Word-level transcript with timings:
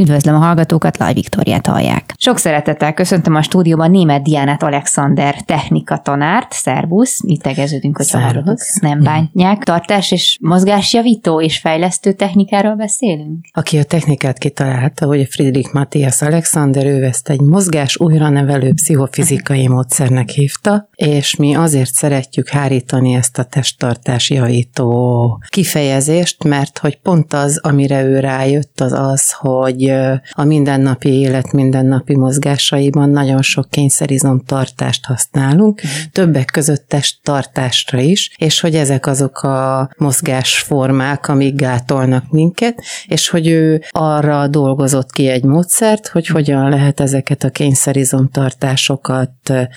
Üdvözlöm 0.00 0.34
a 0.34 0.38
hallgatókat, 0.38 0.98
Laj 0.98 1.12
Viktoriát 1.12 1.66
hallják. 1.66 2.14
Sok 2.16 2.38
szeretettel 2.38 2.94
köszöntöm 2.94 3.34
a 3.34 3.42
stúdióban 3.42 3.90
német 3.90 4.22
Diánát 4.22 4.62
Alexander 4.62 5.42
technika 5.42 5.98
tanárt. 5.98 6.52
Szervusz, 6.52 7.18
itt 7.22 7.42
tegeződünk, 7.42 7.96
hogy 7.96 8.10
hallgatók 8.10 8.58
nem 8.80 9.02
bántják. 9.02 9.62
Tartás 9.62 10.10
és 10.10 10.38
mozgásjavító 10.40 11.40
és 11.40 11.58
fejlesztő 11.58 12.12
technikáról 12.12 12.74
beszélünk? 12.74 13.44
Aki 13.52 13.78
a 13.78 13.84
technikát 13.84 14.38
kitalálta, 14.38 15.06
hogy 15.06 15.26
Friedrich 15.30 15.74
Matthias 15.74 16.22
Alexander, 16.22 16.86
ő 16.86 17.04
ezt 17.04 17.28
egy 17.28 17.40
mozgás 17.40 17.98
újra 17.98 18.28
nevelő 18.28 18.72
pszichofizikai 18.72 19.68
módszernek 19.74 20.28
hívta, 20.28 20.88
és 20.94 21.36
mi 21.36 21.54
azért 21.54 21.94
szeretjük 21.94 22.48
hárítani 22.48 23.14
ezt 23.14 23.38
a 23.38 23.44
testtartás 23.44 24.30
javító 24.30 25.42
kifejezést, 25.48 26.44
mert 26.44 26.78
hogy 26.78 27.00
pont 27.00 27.32
az, 27.32 27.58
amire 27.62 28.02
ő 28.02 28.20
rájött, 28.20 28.80
az 28.80 28.92
az, 28.92 29.32
hogy 29.32 29.89
a 30.32 30.44
mindennapi 30.44 31.08
élet 31.08 31.52
mindennapi 31.52 32.16
mozgásaiban 32.16 33.10
nagyon 33.10 33.42
sok 33.42 33.70
kényszerizom 33.70 34.40
tartást 34.40 35.04
használunk, 35.04 35.82
mm. 35.86 35.88
többek 36.12 36.44
között 36.44 36.88
testtartásra 36.88 37.98
is, 37.98 38.34
és 38.38 38.60
hogy 38.60 38.74
ezek 38.74 39.06
azok 39.06 39.42
a 39.42 39.90
mozgásformák, 39.96 41.28
amik 41.28 41.54
gátolnak 41.54 42.30
minket, 42.30 42.82
és 43.06 43.28
hogy 43.28 43.48
ő 43.48 43.82
arra 43.90 44.48
dolgozott 44.48 45.10
ki 45.10 45.28
egy 45.28 45.44
módszert, 45.44 46.08
hogy 46.08 46.26
hogyan 46.26 46.68
lehet 46.68 47.00
ezeket 47.00 47.44
a 47.44 47.50
kényszerizomtartásokat 47.50 49.30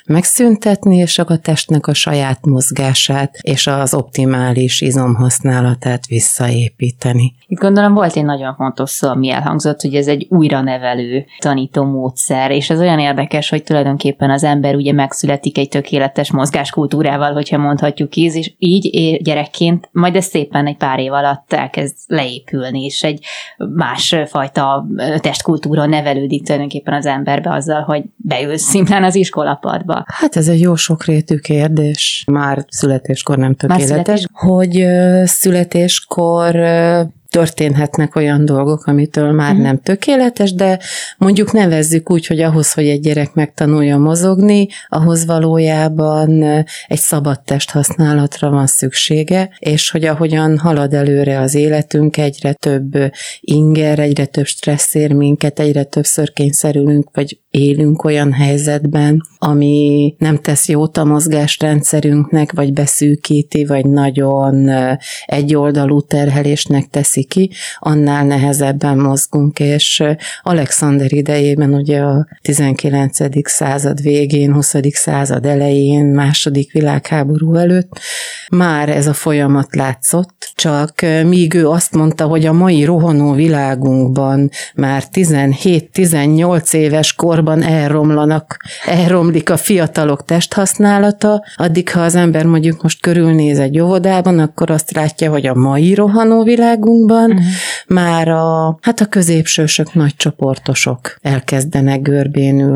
megszüntetni, 0.06 0.98
és 0.98 1.20
a 1.20 1.38
testnek 1.38 1.88
a 1.88 1.94
saját 1.94 2.46
mozgását 2.46 3.38
és 3.42 3.68
az 3.68 3.94
optimális 3.94 4.82
izomhasználatát 4.82 6.06
visszaépíteni. 6.06 7.34
Itt 7.48 7.60
gondolom 7.60 7.94
volt 7.94 8.16
egy 8.16 8.26
nagyon 8.26 8.56
fontos 8.56 8.90
szó, 8.90 9.08
ami 9.10 9.30
elhangzott, 9.30 9.82
hogy 9.82 9.96
ez 9.96 10.03
egy 10.08 10.28
újra 10.30 10.62
nevelő 10.62 11.26
tanító 11.40 11.84
módszer, 11.84 12.52
és 12.52 12.70
ez 12.70 12.80
olyan 12.80 13.00
érdekes, 13.00 13.50
hogy 13.50 13.64
tulajdonképpen 13.64 14.30
az 14.30 14.44
ember 14.44 14.76
ugye 14.76 14.94
megszületik 14.94 15.58
egy 15.58 15.70
tökéletes 15.70 16.32
mozgáskultúrával, 16.32 17.34
hogyha 17.34 17.58
mondhatjuk 17.58 18.16
így, 18.16 18.36
és 18.36 18.54
így 18.58 19.22
gyerekként, 19.22 19.90
majd 19.92 20.16
ez 20.16 20.26
szépen 20.26 20.68
egy 20.68 20.78
pár 20.78 21.00
év 21.00 21.12
alatt 21.14 21.54
elkezd 21.54 21.96
leépülni, 22.08 22.84
és 22.84 23.04
egy 23.04 23.26
másfajta 23.58 24.86
testkultúra 25.18 25.86
nevelődik 25.86 26.44
tulajdonképpen 26.44 26.94
az 26.94 27.06
emberbe 27.06 27.52
azzal, 27.52 27.82
hogy 27.82 28.04
beül 28.16 28.58
szimplán 28.58 29.04
az 29.04 29.16
iskolapadba. 29.16 30.04
Hát 30.06 30.36
ez 30.36 30.48
egy 30.48 30.60
jó 30.60 30.76
sokrétű 30.76 31.36
kérdés. 31.38 32.24
Már 32.32 32.66
születéskor 32.70 33.38
nem 33.38 33.56
tökéletes, 33.56 33.88
születés... 33.88 34.26
hogy 34.32 34.86
születéskor 35.26 36.56
történhetnek 37.34 38.16
olyan 38.16 38.46
dolgok, 38.46 38.86
amitől 38.86 39.32
már 39.32 39.50
uh-huh. 39.50 39.66
nem 39.66 39.80
tökéletes, 39.80 40.54
de 40.54 40.80
mondjuk 41.18 41.52
nevezzük 41.52 42.12
úgy, 42.12 42.28
hogy 42.28 42.42
ahhoz, 42.42 42.74
hogy 42.74 42.88
egy 42.88 43.00
gyerek 43.00 43.34
megtanulja 43.34 43.98
mozogni, 43.98 44.68
ahhoz 44.88 45.26
valójában 45.26 46.44
egy 46.88 47.00
szabad 47.00 47.42
test 47.42 47.72
használatra 47.72 48.50
van 48.50 48.68
szüksége, 48.68 49.50
és 49.60 49.90
hogy 49.90 50.06
ahogyan 50.06 50.58
halad 50.58 50.94
előre 50.94 51.40
az 51.40 51.56
életünk, 51.56 52.18
egyre 52.18 52.54
több 52.54 52.98
inger, 53.40 54.00
egyre 54.00 54.26
több 54.26 54.46
stressz 54.46 54.96
ér 54.96 55.14
minket, 55.14 55.60
egyre 55.60 55.84
többször 55.84 56.34
kényszerülünk, 56.34 57.10
vagy 57.14 57.40
élünk 57.50 58.04
olyan 58.04 58.34
helyzetben, 58.34 59.22
ami 59.38 60.16
nem 60.18 60.38
tesz 60.42 60.70
jót 60.70 60.98
a 60.98 61.04
mozgásrendszerünknek, 61.04 62.52
vagy 62.52 62.74
beszűkíti, 62.74 63.66
vagy 63.66 63.86
nagyon 63.86 64.70
egyoldalú 65.26 66.02
terhelésnek 66.02 66.88
teszi 66.90 67.23
ki, 67.28 67.50
annál 67.80 68.26
nehezebben 68.26 68.98
mozgunk, 68.98 69.60
és 69.60 70.04
Alexander 70.42 71.14
idejében 71.14 71.74
ugye 71.74 72.00
a 72.00 72.28
19. 72.42 73.18
század 73.50 74.02
végén, 74.02 74.54
20. 74.54 74.76
század 74.92 75.46
elején, 75.46 76.06
második 76.06 76.72
világháború 76.72 77.56
előtt 77.56 78.00
már 78.52 78.90
ez 78.90 79.08
a 79.08 79.14
folyamat 79.14 79.76
látszott, 79.76 80.52
csak 80.56 80.94
míg 81.26 81.54
ő 81.54 81.68
azt 81.68 81.94
mondta, 81.94 82.26
hogy 82.26 82.46
a 82.46 82.54
mai 82.54 82.84
rohanó 82.84 83.34
világunkban 83.34 84.50
már 84.76 85.04
17-18 85.14 86.74
éves 86.74 87.14
korban 87.14 87.62
elromlanak, 87.62 88.58
elromlik 88.86 89.50
a 89.50 89.58
fiatalok 89.58 90.26
testhasználata, 90.26 91.44
addig 91.56 91.92
ha 91.92 92.02
az 92.02 92.16
ember 92.16 92.46
mondjuk 92.46 92.82
most 92.82 93.02
körülnéz 93.02 93.60
egy 93.60 93.80
óvodában, 93.80 94.40
akkor 94.40 94.72
azt 94.72 94.92
látja, 94.92 95.30
hogy 95.32 95.48
a 95.48 95.54
mai 95.54 95.94
rohanó 95.94 96.44
világunkban 96.44 97.32
uh-huh. 97.32 97.46
már 97.88 98.28
a, 98.28 98.78
hát 98.82 99.00
a 99.00 99.06
középsősök, 99.06 99.94
nagy 99.94 100.16
csoportosok 100.16 101.18
elkezdenek 101.22 102.02
görbénült, 102.02 102.72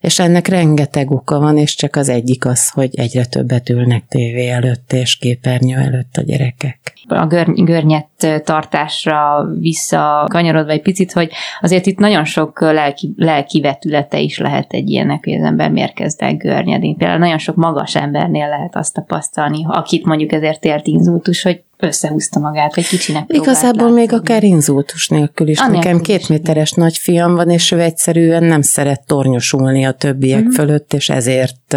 és 0.00 0.18
ennek 0.18 0.48
rengeteg 0.48 1.10
oka 1.10 1.38
van, 1.38 1.56
és 1.56 1.74
csak 1.74 1.96
az 1.96 2.08
egyik 2.08 2.46
az, 2.46 2.68
hogy 2.68 2.90
egyre 2.92 3.24
többet 3.24 3.68
ülnek 3.68 4.04
tévé 4.08 4.48
előtt 4.48 4.92
és 4.92 5.09
képernyő 5.16 5.76
előtt 5.76 6.16
a 6.16 6.22
gyerekek. 6.22 6.92
A 7.08 7.26
gör- 7.26 7.64
görnyet 7.64 8.42
tartásra 8.44 9.46
visszakanyarodva 9.58 10.72
egy 10.72 10.82
picit, 10.82 11.12
hogy 11.12 11.30
azért 11.60 11.86
itt 11.86 11.98
nagyon 11.98 12.24
sok 12.24 12.60
lelki, 12.60 13.14
lelki 13.16 13.60
vetülete 13.60 14.18
is 14.18 14.38
lehet 14.38 14.72
egy 14.72 14.90
ilyenek, 14.90 15.24
hogy 15.24 15.34
az 15.34 15.42
ember 15.42 15.70
miért 15.70 15.94
kezd 15.94 16.22
el 16.22 16.34
görnyedni. 16.34 16.94
Például 16.94 17.18
nagyon 17.18 17.38
sok 17.38 17.56
magas 17.56 17.96
embernél 17.96 18.48
lehet 18.48 18.76
azt 18.76 18.94
tapasztalni, 18.94 19.64
akit 19.68 20.04
mondjuk 20.04 20.32
ezért 20.32 20.64
ért 20.64 20.86
inzultus, 20.86 21.42
hogy 21.42 21.62
összehúzta 21.82 22.38
magát, 22.40 22.74
vagy 22.74 22.86
kicsinek 22.86 23.24
Igazából 23.26 23.82
látni. 23.82 24.00
még 24.00 24.12
akár 24.12 24.42
inzultus 24.42 25.08
nélkül 25.08 25.48
is. 25.48 25.58
Anélkül 25.58 25.78
Nekem 25.80 26.00
két 26.00 26.28
méteres 26.28 26.70
nagyfiam 26.70 27.34
van, 27.34 27.50
és 27.50 27.70
ő 27.70 27.80
egyszerűen 27.80 28.44
nem 28.44 28.62
szeret 28.62 29.06
tornyosulni 29.06 29.84
a 29.86 29.92
többiek 29.92 30.38
uh-huh. 30.38 30.54
fölött, 30.54 30.92
és 30.92 31.08
ezért 31.08 31.76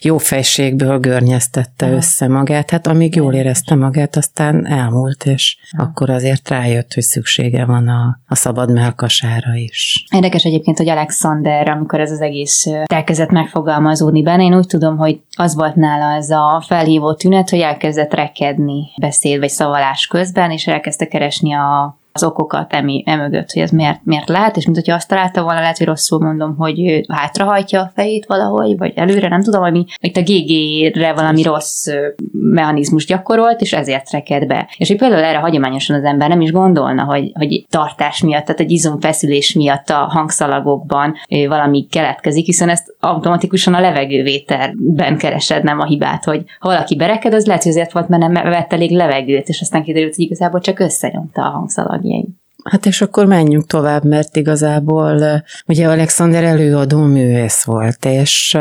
jó 0.00 0.18
fejségből 0.18 0.98
görnyeztette 0.98 1.84
uh-huh. 1.84 1.98
össze 2.00 2.28
magát. 2.28 2.70
Hát 2.70 2.86
amíg 2.86 3.14
jól 3.14 3.34
érezte 3.34 3.74
magát, 3.74 4.16
aztán 4.16 4.66
elmúlt, 4.66 5.24
és 5.24 5.56
uh-huh. 5.72 5.88
akkor 5.88 6.10
azért 6.10 6.48
rájött, 6.48 6.94
hogy 6.94 7.02
szüksége 7.02 7.64
van 7.64 7.88
a, 7.88 8.20
a 8.26 8.34
szabad 8.34 8.72
melkasára 8.72 9.54
is. 9.54 10.04
Érdekes 10.14 10.44
egyébként, 10.44 10.76
hogy 10.76 10.88
Alexander, 10.88 11.68
amikor 11.68 12.00
ez 12.00 12.10
az 12.10 12.20
egész 12.20 12.66
elkezdett 12.84 13.30
megfogalmazódni 13.30 14.22
benne, 14.22 14.42
én 14.42 14.56
úgy 14.56 14.66
tudom, 14.66 14.96
hogy 14.96 15.20
az 15.36 15.54
volt 15.54 15.74
nála 15.74 16.16
ez 16.16 16.30
a 16.30 16.64
felhívó 16.66 17.14
tünet, 17.14 17.50
hogy 17.50 17.60
elkezdett 17.60 18.14
rekedni 18.14 18.82
beszél 19.00 19.35
beszéd 19.38 19.58
vagy 19.58 19.66
szavalás 19.66 20.06
közben, 20.06 20.50
és 20.50 20.66
elkezdte 20.66 21.06
keresni 21.06 21.54
a 21.54 21.98
az 22.16 22.24
okokat 22.24 22.72
emi, 22.72 23.02
emögött, 23.06 23.52
hogy 23.52 23.62
ez 23.62 23.70
miért, 23.70 24.00
miért 24.04 24.28
lehet, 24.28 24.56
és 24.56 24.64
mint 24.64 24.76
hogyha 24.76 24.94
azt 24.94 25.08
találta 25.08 25.42
volna, 25.42 25.60
lehet, 25.60 25.78
hogy 25.78 25.86
rosszul 25.86 26.18
mondom, 26.18 26.56
hogy 26.56 27.04
hátrahajtja 27.08 27.80
a 27.80 27.90
fejét 27.94 28.26
valahogy, 28.26 28.76
vagy 28.78 28.92
előre, 28.96 29.28
nem 29.28 29.42
tudom, 29.42 29.62
ami 29.62 29.84
itt 30.00 30.16
a 30.16 30.22
GG-re 30.22 31.12
valami 31.12 31.42
rossz 31.42 31.86
mechanizmus 32.32 33.06
gyakorolt, 33.06 33.60
és 33.60 33.72
ezért 33.72 34.10
reked 34.10 34.46
be. 34.46 34.68
És 34.76 34.88
hogy 34.88 34.96
például 34.96 35.22
erre 35.22 35.38
hagyományosan 35.38 35.96
az 35.96 36.04
ember 36.04 36.28
nem 36.28 36.40
is 36.40 36.52
gondolna, 36.52 37.04
hogy, 37.04 37.32
hogy 37.34 37.66
tartás 37.70 38.22
miatt, 38.22 38.44
tehát 38.44 38.60
egy 38.60 38.70
izomfeszülés 38.70 39.52
miatt 39.52 39.88
a 39.88 39.94
hangszalagokban 39.94 41.14
valami 41.48 41.86
keletkezik, 41.90 42.44
hiszen 42.44 42.68
ezt 42.68 42.94
automatikusan 43.00 43.74
a 43.74 43.80
levegővételben 43.80 45.18
keresed, 45.18 45.64
nem 45.64 45.80
a 45.80 45.84
hibát, 45.84 46.24
hogy 46.24 46.42
ha 46.58 46.68
valaki 46.68 46.96
bereked, 46.96 47.34
az 47.34 47.46
lehet, 47.46 47.62
hogy 47.62 47.72
azért 47.72 47.92
volt, 47.92 48.08
mert 48.08 48.22
nem 48.22 48.32
vett 48.32 48.72
elég 48.72 48.90
levegőt, 48.90 49.48
és 49.48 49.60
aztán 49.60 49.82
kiderült, 49.82 50.14
hogy 50.14 50.24
igazából 50.24 50.60
csak 50.60 50.78
összenyomta 50.78 51.42
a 51.42 51.50
hangszalag 51.50 52.04
tagjai. 52.06 52.34
Hát 52.64 52.86
és 52.86 53.00
akkor 53.00 53.26
menjünk 53.26 53.66
tovább, 53.66 54.04
mert 54.04 54.36
igazából 54.36 55.42
ugye 55.66 55.88
Alexander 55.88 56.44
előadó 56.44 57.02
művész 57.02 57.64
volt, 57.64 58.04
és 58.04 58.58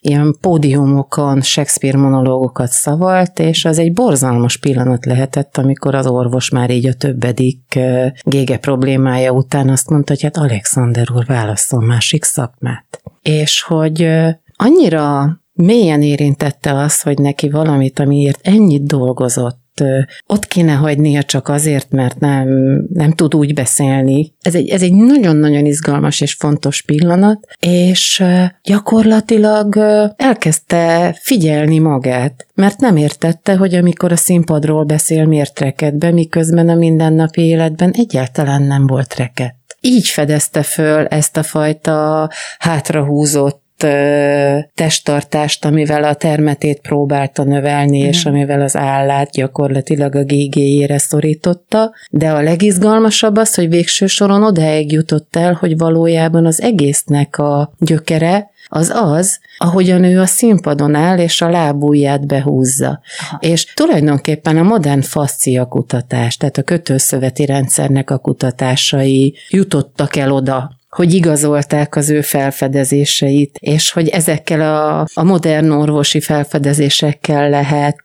ilyen 0.00 0.36
pódiumokon 0.40 1.40
Shakespeare 1.40 1.98
monológokat 1.98 2.68
szavalt, 2.68 3.38
és 3.38 3.64
az 3.64 3.78
egy 3.78 3.92
borzalmas 3.92 4.56
pillanat 4.56 5.04
lehetett, 5.04 5.56
amikor 5.56 5.94
az 5.94 6.06
orvos 6.06 6.50
már 6.50 6.70
így 6.70 6.86
a 6.86 6.92
többedik 6.92 7.78
gége 8.22 8.58
problémája 8.58 9.32
után 9.32 9.68
azt 9.68 9.88
mondta, 9.90 10.12
hogy 10.12 10.22
hát 10.22 10.36
Alexander 10.36 11.06
úr 11.14 11.24
válaszol 11.26 11.84
másik 11.86 12.24
szakmát. 12.24 13.02
És 13.22 13.62
hogy 13.62 14.08
annyira 14.56 15.38
mélyen 15.52 16.02
érintette 16.02 16.74
az, 16.74 17.00
hogy 17.00 17.18
neki 17.18 17.50
valamit, 17.50 17.98
amiért 17.98 18.40
ennyit 18.42 18.86
dolgozott, 18.86 19.59
ott 20.26 20.46
kéne 20.46 20.72
hagynia 20.72 21.22
csak 21.22 21.48
azért, 21.48 21.90
mert 21.90 22.18
nem, 22.20 22.48
nem 22.92 23.12
tud 23.12 23.34
úgy 23.34 23.54
beszélni. 23.54 24.34
Ez 24.40 24.54
egy, 24.54 24.68
ez 24.68 24.82
egy 24.82 24.92
nagyon-nagyon 24.92 25.66
izgalmas 25.66 26.20
és 26.20 26.34
fontos 26.34 26.82
pillanat, 26.82 27.46
és 27.60 28.24
gyakorlatilag 28.62 29.76
elkezdte 30.16 31.16
figyelni 31.20 31.78
magát, 31.78 32.46
mert 32.54 32.80
nem 32.80 32.96
értette, 32.96 33.56
hogy 33.56 33.74
amikor 33.74 34.12
a 34.12 34.16
színpadról 34.16 34.84
beszél, 34.84 35.26
miért 35.26 35.60
reked 35.60 35.94
be, 35.94 36.10
miközben 36.10 36.68
a 36.68 36.74
mindennapi 36.74 37.42
életben 37.42 37.90
egyáltalán 37.90 38.62
nem 38.62 38.86
volt 38.86 39.14
reket. 39.14 39.54
Így 39.80 40.06
fedezte 40.06 40.62
föl 40.62 41.06
ezt 41.06 41.36
a 41.36 41.42
fajta 41.42 42.30
hátrahúzott 42.58 43.62
testtartást, 44.74 45.64
amivel 45.64 46.04
a 46.04 46.14
termetét 46.14 46.80
próbálta 46.80 47.44
növelni, 47.44 47.98
uh-huh. 47.98 48.14
és 48.14 48.24
amivel 48.24 48.60
az 48.60 48.76
állát 48.76 49.30
gyakorlatilag 49.30 50.14
a 50.14 50.24
GG-jére 50.24 50.98
szorította, 50.98 51.92
de 52.10 52.30
a 52.30 52.42
legizgalmasabb 52.42 53.36
az, 53.36 53.54
hogy 53.54 53.68
végső 53.68 54.06
soron 54.06 54.42
odáig 54.42 54.92
jutott 54.92 55.36
el, 55.36 55.52
hogy 55.52 55.78
valójában 55.78 56.46
az 56.46 56.62
egésznek 56.62 57.38
a 57.38 57.72
gyökere 57.78 58.50
az 58.72 58.92
az, 58.94 59.38
ahogyan 59.58 60.04
ő 60.04 60.20
a 60.20 60.26
színpadon 60.26 60.94
áll, 60.94 61.18
és 61.18 61.40
a 61.40 61.50
lábújját 61.50 62.26
behúzza. 62.26 63.00
Aha. 63.20 63.38
És 63.40 63.64
tulajdonképpen 63.64 64.56
a 64.56 64.62
modern 64.62 65.00
fascia 65.00 65.64
kutatás, 65.64 66.36
tehát 66.36 66.56
a 66.56 66.62
kötőszöveti 66.62 67.46
rendszernek 67.46 68.10
a 68.10 68.18
kutatásai 68.18 69.34
jutottak 69.50 70.16
el 70.16 70.32
oda, 70.32 70.79
hogy 70.90 71.14
igazolták 71.14 71.96
az 71.96 72.10
ő 72.10 72.20
felfedezéseit, 72.20 73.56
és 73.60 73.92
hogy 73.92 74.08
ezekkel 74.08 74.60
a, 74.60 75.06
a 75.14 75.24
modern 75.24 75.70
orvosi 75.70 76.20
felfedezésekkel 76.20 77.50
lehet 77.50 78.04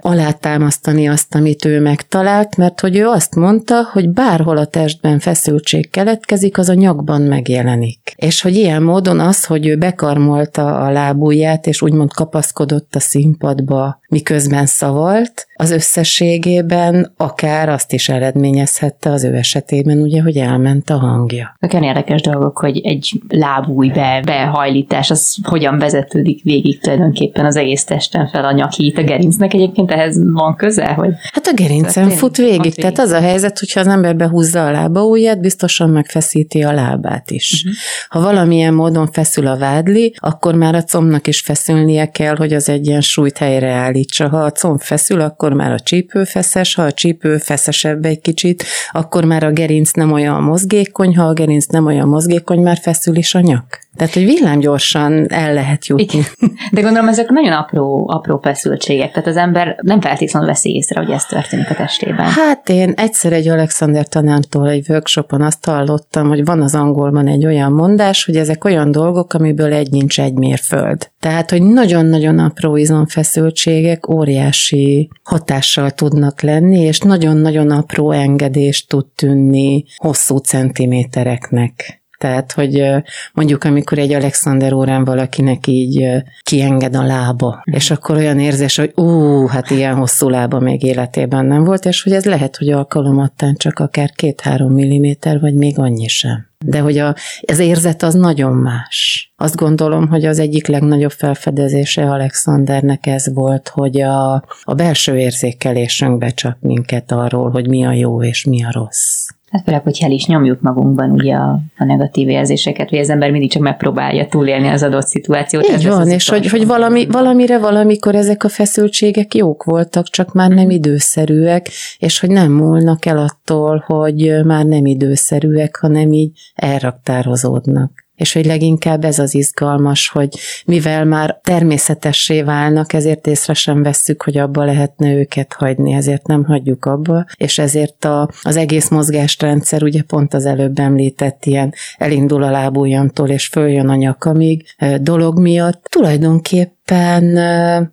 alátámasztani 0.00 1.08
azt, 1.08 1.34
amit 1.34 1.64
ő 1.64 1.80
megtalált, 1.80 2.56
mert 2.56 2.80
hogy 2.80 2.96
ő 2.96 3.06
azt 3.06 3.34
mondta, 3.34 3.88
hogy 3.92 4.08
bárhol 4.08 4.56
a 4.56 4.64
testben 4.64 5.18
feszültség 5.18 5.90
keletkezik, 5.90 6.58
az 6.58 6.68
a 6.68 6.74
nyakban 6.74 7.22
megjelenik. 7.22 8.14
És 8.16 8.42
hogy 8.42 8.54
ilyen 8.54 8.82
módon 8.82 9.20
az, 9.20 9.44
hogy 9.44 9.66
ő 9.66 9.76
bekarmolta 9.76 10.78
a 10.78 10.90
lábujját, 10.90 11.66
és 11.66 11.82
úgymond 11.82 12.12
kapaszkodott 12.12 12.94
a 12.94 13.00
színpadba, 13.00 14.00
miközben 14.08 14.66
szavalt, 14.66 15.46
az 15.62 15.70
összességében 15.70 17.12
akár 17.16 17.68
azt 17.68 17.92
is 17.92 18.08
eredményezhette 18.08 19.10
az 19.10 19.24
ő 19.24 19.34
esetében, 19.34 19.98
ugye, 19.98 20.22
hogy 20.22 20.36
elment 20.36 20.90
a 20.90 20.98
hangja. 20.98 21.56
Nekem 21.58 21.82
érdekes 21.82 22.20
dolgok, 22.20 22.58
hogy 22.58 22.80
egy 22.84 23.20
lábúj 23.28 23.88
be, 23.88 24.22
behajlítás, 24.24 25.10
az 25.10 25.36
hogyan 25.42 25.78
vezetődik 25.78 26.42
végig 26.42 26.80
tulajdonképpen 26.80 27.44
az 27.44 27.56
egész 27.56 27.84
testen 27.84 28.28
fel 28.28 28.44
a 28.44 28.52
nyakít, 28.52 28.98
a 28.98 29.02
gerincnek 29.02 29.54
egyébként 29.54 29.90
ehhez 29.90 30.32
van 30.32 30.56
köze? 30.56 30.86
Hogy 30.86 31.10
hát 31.32 31.46
a 31.46 31.54
gerincen 31.54 32.10
fut 32.10 32.36
végig. 32.36 32.60
végig. 32.60 32.74
Tehát 32.74 32.98
az 32.98 33.10
a 33.10 33.20
helyzet, 33.20 33.58
hogyha 33.58 33.80
az 33.80 33.86
ember 33.86 34.16
behúzza 34.16 34.66
a 34.66 34.70
lába 34.70 35.04
ujját, 35.04 35.40
biztosan 35.40 35.90
megfeszíti 35.90 36.62
a 36.62 36.72
lábát 36.72 37.30
is. 37.30 37.64
Uh-huh. 37.64 37.78
Ha 38.08 38.20
valamilyen 38.20 38.74
módon 38.74 39.10
feszül 39.12 39.46
a 39.46 39.58
vádli, 39.58 40.14
akkor 40.18 40.54
már 40.54 40.74
a 40.74 40.82
combnak 40.82 41.26
is 41.26 41.40
feszülnie 41.40 42.06
kell, 42.06 42.36
hogy 42.36 42.52
az 42.52 42.68
egyensúlyt 42.68 43.38
helyreállítsa. 43.38 44.28
Ha 44.28 44.36
a 44.36 44.50
comb 44.50 44.80
feszül, 44.80 45.20
akkor 45.20 45.51
már 45.54 45.72
a 45.72 45.80
csípő 45.80 46.24
feszes, 46.24 46.74
ha 46.74 46.82
a 46.82 46.92
csípő 46.92 47.36
feszesebb 47.36 48.04
egy 48.04 48.20
kicsit, 48.20 48.64
akkor 48.92 49.24
már 49.24 49.44
a 49.44 49.50
gerinc 49.50 49.90
nem 49.90 50.12
olyan 50.12 50.42
mozgékony, 50.42 51.16
ha 51.16 51.24
a 51.24 51.32
gerinc 51.32 51.66
nem 51.66 51.86
olyan 51.86 52.08
mozgékony, 52.08 52.60
már 52.60 52.78
feszül 52.78 53.16
is 53.16 53.34
a 53.34 53.40
nyak. 53.40 53.80
Tehát, 53.96 54.14
hogy 54.14 54.24
villámgyorsan 54.24 55.26
el 55.32 55.54
lehet 55.54 55.86
jutni. 55.86 56.04
Igen. 56.04 56.24
De 56.72 56.80
gondolom, 56.80 57.08
ezek 57.08 57.28
nagyon 57.28 57.52
apró, 57.52 58.08
apró 58.08 58.38
feszültségek, 58.42 59.12
tehát 59.12 59.28
az 59.28 59.36
ember 59.36 59.76
nem 59.82 60.00
feltétlenül 60.00 60.48
veszi 60.48 60.74
észre, 60.74 61.00
hogy 61.00 61.10
ez 61.10 61.24
történik 61.24 61.70
a 61.70 61.74
testében. 61.74 62.26
Hát 62.26 62.68
én 62.68 62.92
egyszer 62.96 63.32
egy 63.32 63.48
Alexander 63.48 64.08
tanártól 64.08 64.68
egy 64.68 64.86
workshopon 64.88 65.42
azt 65.42 65.64
hallottam, 65.64 66.28
hogy 66.28 66.44
van 66.44 66.62
az 66.62 66.74
angolban 66.74 67.28
egy 67.28 67.46
olyan 67.46 67.72
mondás, 67.72 68.24
hogy 68.24 68.36
ezek 68.36 68.64
olyan 68.64 68.90
dolgok, 68.90 69.32
amiből 69.32 69.72
egy 69.72 69.90
nincs 69.90 70.20
egy 70.20 70.34
mérföld. 70.34 71.10
Tehát, 71.20 71.50
hogy 71.50 71.62
nagyon-nagyon 71.62 72.38
apró 72.38 72.76
izomfeszültségek 72.76 74.08
óriási 74.08 75.10
hatással 75.42 75.90
tudnak 75.90 76.40
lenni, 76.40 76.80
és 76.80 76.98
nagyon-nagyon 76.98 77.70
apró 77.70 78.10
engedést 78.10 78.88
tud 78.88 79.06
tűnni 79.06 79.84
hosszú 79.96 80.36
centimétereknek. 80.36 82.02
Tehát, 82.18 82.52
hogy 82.52 82.84
mondjuk, 83.32 83.64
amikor 83.64 83.98
egy 83.98 84.12
Alexander 84.12 84.72
órán 84.72 85.04
valakinek 85.04 85.66
így 85.66 86.06
kienged 86.42 86.96
a 86.96 87.02
lába, 87.02 87.62
mm. 87.70 87.74
és 87.74 87.90
akkor 87.90 88.16
olyan 88.16 88.38
érzés, 88.38 88.76
hogy 88.76 88.92
ú, 88.94 89.46
hát 89.46 89.70
ilyen 89.70 89.94
hosszú 89.94 90.28
lába 90.28 90.58
még 90.58 90.82
életében 90.82 91.46
nem 91.46 91.64
volt, 91.64 91.84
és 91.84 92.02
hogy 92.02 92.12
ez 92.12 92.24
lehet, 92.24 92.56
hogy 92.56 92.70
alkalomattán 92.70 93.54
csak 93.54 93.78
akár 93.78 94.10
két-három 94.10 94.72
milliméter, 94.72 95.40
vagy 95.40 95.54
még 95.54 95.78
annyi 95.78 96.08
sem. 96.08 96.51
De 96.64 96.78
hogy 96.78 96.98
a, 96.98 97.14
az 97.40 97.58
érzet 97.58 98.02
az 98.02 98.14
nagyon 98.14 98.52
más. 98.52 99.32
Azt 99.36 99.56
gondolom, 99.56 100.08
hogy 100.08 100.24
az 100.24 100.38
egyik 100.38 100.66
legnagyobb 100.66 101.10
felfedezése 101.10 102.10
Alexandernek 102.10 103.06
ez 103.06 103.32
volt, 103.34 103.68
hogy 103.68 104.00
a, 104.00 104.34
a 104.62 104.74
belső 104.74 105.18
érzékelésünk 105.18 106.18
becsap 106.18 106.56
minket 106.60 107.12
arról, 107.12 107.50
hogy 107.50 107.68
mi 107.68 107.84
a 107.84 107.92
jó 107.92 108.22
és 108.22 108.44
mi 108.44 108.64
a 108.64 108.70
rossz. 108.72 109.28
Hát 109.52 109.62
főleg, 109.64 109.82
hogy 109.82 109.98
el 110.00 110.10
is 110.10 110.26
nyomjuk 110.26 110.60
magunkban 110.60 111.10
ugye 111.10 111.34
a, 111.34 111.58
a 111.76 111.84
negatív 111.84 112.28
érzéseket, 112.28 112.88
hogy 112.88 112.98
az 112.98 113.10
ember 113.10 113.30
mindig 113.30 113.50
csak 113.50 113.62
megpróbálja 113.62 114.26
túlélni 114.26 114.68
az 114.68 114.82
adott 114.82 115.06
szituációt. 115.06 115.68
Így 115.68 115.86
van, 115.86 116.08
és 116.08 116.28
hogy, 116.28 116.46
hogy 116.46 116.66
valami, 116.66 117.06
valamire 117.06 117.58
valamikor 117.58 118.14
ezek 118.14 118.44
a 118.44 118.48
feszültségek 118.48 119.34
jók 119.34 119.64
voltak, 119.64 120.08
csak 120.08 120.32
már 120.32 120.48
nem 120.48 120.64
mhm. 120.64 120.70
időszerűek, 120.70 121.68
és 121.98 122.20
hogy 122.20 122.30
nem 122.30 122.52
múlnak 122.52 123.06
el 123.06 123.18
attól, 123.18 123.84
hogy 123.86 124.44
már 124.44 124.64
nem 124.64 124.86
időszerűek, 124.86 125.76
hanem 125.76 126.12
így 126.12 126.30
elraktározódnak 126.54 128.01
és 128.16 128.32
hogy 128.32 128.46
leginkább 128.46 129.04
ez 129.04 129.18
az 129.18 129.34
izgalmas, 129.34 130.08
hogy 130.08 130.38
mivel 130.66 131.04
már 131.04 131.40
természetessé 131.42 132.42
válnak, 132.42 132.92
ezért 132.92 133.26
észre 133.26 133.54
sem 133.54 133.82
vesszük, 133.82 134.22
hogy 134.22 134.38
abba 134.38 134.64
lehetne 134.64 135.12
őket 135.12 135.52
hagyni, 135.52 135.92
ezért 135.92 136.26
nem 136.26 136.44
hagyjuk 136.44 136.84
abba, 136.84 137.24
és 137.36 137.58
ezért 137.58 138.04
a, 138.04 138.28
az 138.42 138.56
egész 138.56 138.88
mozgásrendszer, 138.88 139.82
ugye 139.82 140.02
pont 140.02 140.34
az 140.34 140.46
előbb 140.46 140.78
említett 140.78 141.44
ilyen 141.44 141.74
elindul 141.96 142.42
a 142.42 142.50
lábujjamtól, 142.50 143.28
és 143.28 143.46
följön 143.46 143.88
a 143.88 143.94
nyakamig 143.94 144.64
dolog 145.00 145.38
miatt, 145.38 145.84
tulajdonképpen 145.90 147.36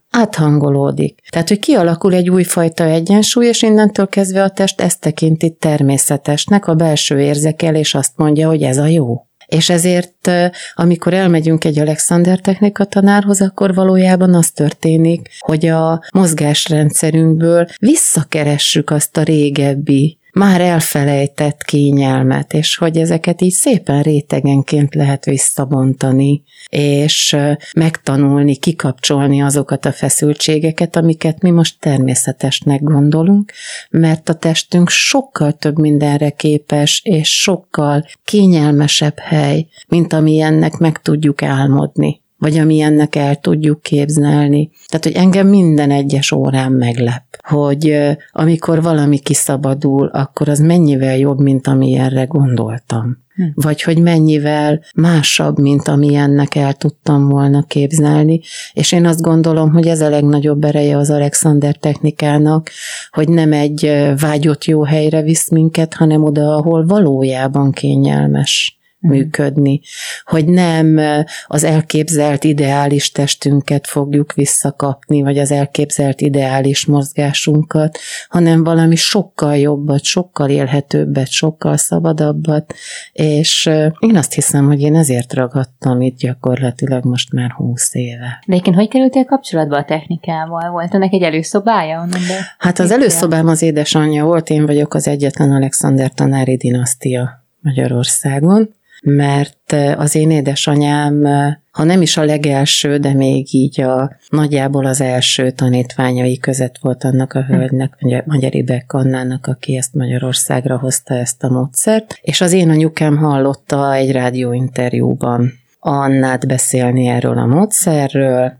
áthangolódik. 0.10 1.21
Tehát, 1.30 1.48
hogy 1.48 1.60
kialakul 1.60 2.13
egy 2.13 2.30
újfajta 2.30 2.83
egyensúly, 2.83 3.45
és 3.45 3.62
innentől 3.62 4.07
kezdve 4.07 4.44
a 4.44 4.50
test 4.50 4.81
ezt 4.81 5.01
tekinti 5.01 5.56
természetesnek, 5.60 6.68
a 6.68 6.74
belső 6.74 7.19
érzekelés 7.19 7.94
azt 7.94 8.13
mondja, 8.16 8.48
hogy 8.48 8.62
ez 8.62 8.77
a 8.77 8.86
jó. 8.86 9.29
És 9.50 9.69
ezért, 9.69 10.31
amikor 10.74 11.13
elmegyünk 11.13 11.63
egy 11.66 11.80
Alexander 11.80 12.40
technika 12.40 12.86
tanárhoz, 12.86 13.42
akkor 13.42 13.74
valójában 13.74 14.34
az 14.34 14.51
történik, 14.51 15.30
hogy 15.40 15.66
a 15.66 16.04
mozgásrendszerünkből 16.13 17.68
visszakeressük 17.80 18.90
azt 18.90 19.18
a 19.18 19.24
régebbi 19.24 20.19
már 20.34 20.62
elfelejtett 20.62 21.64
kényelmet, 21.64 22.54
és 22.54 22.78
hogy 22.78 22.98
ezeket 22.98 23.42
így 23.42 23.52
szépen 23.52 24.02
rétegenként 24.02 24.96
lehet 24.96 25.26
visszabontani, 25.26 26.44
és 26.70 27.38
megtanulni, 27.76 28.56
kikapcsolni 28.56 29.42
azokat 29.42 29.86
a 29.86 29.92
feszültségeket, 29.92 30.95
amiket 30.95 31.42
mi 31.42 31.50
most 31.50 31.80
természetesnek 31.80 32.83
gondolunk, 32.83 33.52
mert 33.90 34.30
a 34.30 34.33
testünk 34.33 34.90
sokkal 34.90 35.52
több 35.52 35.78
mindenre 35.78 36.30
képes, 36.30 37.02
és 37.04 37.42
sokkal 37.42 38.06
kényelmesebb 38.24 39.19
hely, 39.19 39.68
mint 39.88 40.14
amilyennek 40.14 40.78
meg 40.78 41.02
tudjuk 41.02 41.44
álmodni 41.44 42.21
vagy 42.40 42.58
amilyennek 42.58 43.16
el 43.16 43.36
tudjuk 43.36 43.81
képzelni. 43.81 44.69
Tehát, 44.88 45.06
hogy 45.06 45.14
engem 45.14 45.48
minden 45.48 45.92
egyes 45.92 46.31
órán 46.31 46.72
meglep, 46.72 47.24
hogy 47.48 47.98
amikor 48.31 48.81
valami 48.81 49.19
kiszabadul, 49.19 50.08
akkor 50.08 50.50
az 50.50 50.60
mennyivel 50.60 51.18
jobb, 51.18 51.40
mint 51.40 51.68
amilyenre 51.68 52.24
gondoltam. 52.24 53.18
Hm. 53.36 53.44
Vagy 53.54 53.81
hogy 53.81 54.02
mennyivel 54.02 54.81
másabb, 54.96 55.60
mint 55.60 55.88
amilyennek 55.88 56.56
el 56.56 56.74
tudtam 56.74 57.28
volna 57.28 57.64
képzelni. 57.64 58.42
És 58.74 58.92
én 58.92 59.06
azt 59.06 59.22
gondolom, 59.22 59.72
hogy 59.72 59.88
ez 59.88 60.02
a 60.02 60.10
legnagyobb 60.10 60.64
ereje 60.64 60.98
az 60.98 61.10
Alexander 61.10 61.76
technikának, 61.76 62.69
hogy 63.12 63.30
nem 63.30 63.54
egy 63.54 63.92
vágyott 64.19 64.66
jó 64.66 64.84
helyre 64.84 65.22
visz 65.22 65.50
minket, 65.50 65.94
hanem 65.94 66.24
oda, 66.24 66.56
ahol 66.56 66.86
valójában 66.86 67.72
kényelmes. 67.72 68.79
Működni, 68.99 69.81
hogy 70.23 70.45
nem 70.45 70.99
az 71.47 71.63
elképzelt 71.63 72.44
ideális 72.44 73.11
testünket 73.11 73.87
fogjuk 73.87 74.33
visszakapni, 74.33 75.21
vagy 75.21 75.37
az 75.37 75.51
elképzelt 75.51 76.21
ideális 76.21 76.85
mozgásunkat, 76.85 77.97
hanem 78.29 78.63
valami 78.63 78.95
sokkal 78.95 79.57
jobbat, 79.57 80.03
sokkal 80.03 80.49
élhetőbbet, 80.49 81.29
sokkal 81.29 81.77
szabadabbat, 81.77 82.73
és 83.11 83.69
én 83.99 84.15
azt 84.15 84.33
hiszem, 84.33 84.65
hogy 84.65 84.81
én 84.81 84.95
ezért 84.95 85.33
ragadtam 85.33 86.01
itt 86.01 86.18
gyakorlatilag 86.18 87.06
most 87.06 87.33
már 87.33 87.51
húsz 87.51 87.95
éve. 87.95 88.44
De 88.45 88.53
egyébként 88.53 88.75
hogy 88.75 88.87
kerültél 88.87 89.25
kapcsolatba 89.25 89.77
a 89.77 89.85
technikával? 89.85 90.69
Volt 90.71 90.94
ennek 90.94 91.13
egy 91.13 91.23
előszobája 91.23 91.97
onnan? 91.97 92.21
De 92.27 92.56
hát 92.57 92.79
az 92.79 92.91
előszobám 92.91 93.47
az 93.47 93.61
édesanyja 93.61 94.25
volt, 94.25 94.49
én 94.49 94.65
vagyok 94.65 94.94
az 94.94 95.07
egyetlen 95.07 95.51
Alexander 95.51 96.11
tanári 96.13 96.56
dinasztia 96.56 97.44
Magyarországon, 97.61 98.77
mert 99.03 99.75
az 99.95 100.15
én 100.15 100.31
édesanyám, 100.31 101.23
ha 101.71 101.83
nem 101.83 102.01
is 102.01 102.18
a 102.18 102.23
legelső, 102.23 102.97
de 102.97 103.13
még 103.13 103.53
így 103.53 103.81
a 103.81 104.15
nagyjából 104.29 104.85
az 104.85 105.01
első 105.01 105.51
tanítványai 105.51 106.37
között 106.37 106.77
volt 106.81 107.03
annak 107.03 107.33
a 107.33 107.44
hölgynek, 107.44 108.23
Magyar 108.25 108.56
Ibek 108.56 108.94
Annának, 108.94 109.47
aki 109.47 109.77
ezt 109.77 109.94
Magyarországra 109.94 110.77
hozta 110.77 111.13
ezt 111.13 111.44
a 111.44 111.49
módszert, 111.49 112.19
és 112.21 112.41
az 112.41 112.51
én 112.51 112.69
anyukám 112.69 113.18
hallotta 113.18 113.94
egy 113.94 114.11
rádióinterjúban 114.11 115.51
Annát 115.79 116.47
beszélni 116.47 117.07
erről 117.07 117.37
a 117.37 117.45
módszerről, 117.45 118.53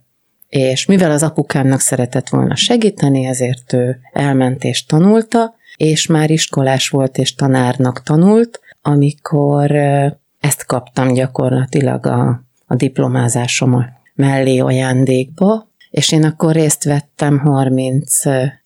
és 0.50 0.86
mivel 0.86 1.12
az 1.12 1.24
apukámnak 1.24 1.79
szeretett 1.79 2.29
volna 2.29 2.55
segíteni, 2.55 3.25
ezért 3.25 3.74
ő 3.74 4.00
elment 4.13 4.63
és 4.63 4.86
tanulta, 4.86 5.55
és 5.77 6.08
már 6.08 6.29
iskolás 6.29 6.89
volt 6.89 7.17
és 7.17 7.36
tanárnak 7.36 8.03
tanult, 8.03 8.60
amikor 8.81 9.72
ezt 10.39 10.65
kaptam 10.65 11.13
gyakorlatilag 11.13 12.05
a, 12.05 12.43
a 12.65 12.75
diplomázásom 12.75 13.86
mellé 14.13 14.58
ajándékba, 14.58 15.67
és 15.89 16.12
én 16.12 16.24
akkor 16.24 16.53
részt 16.53 16.84
vettem 16.84 17.39
30 17.39 18.22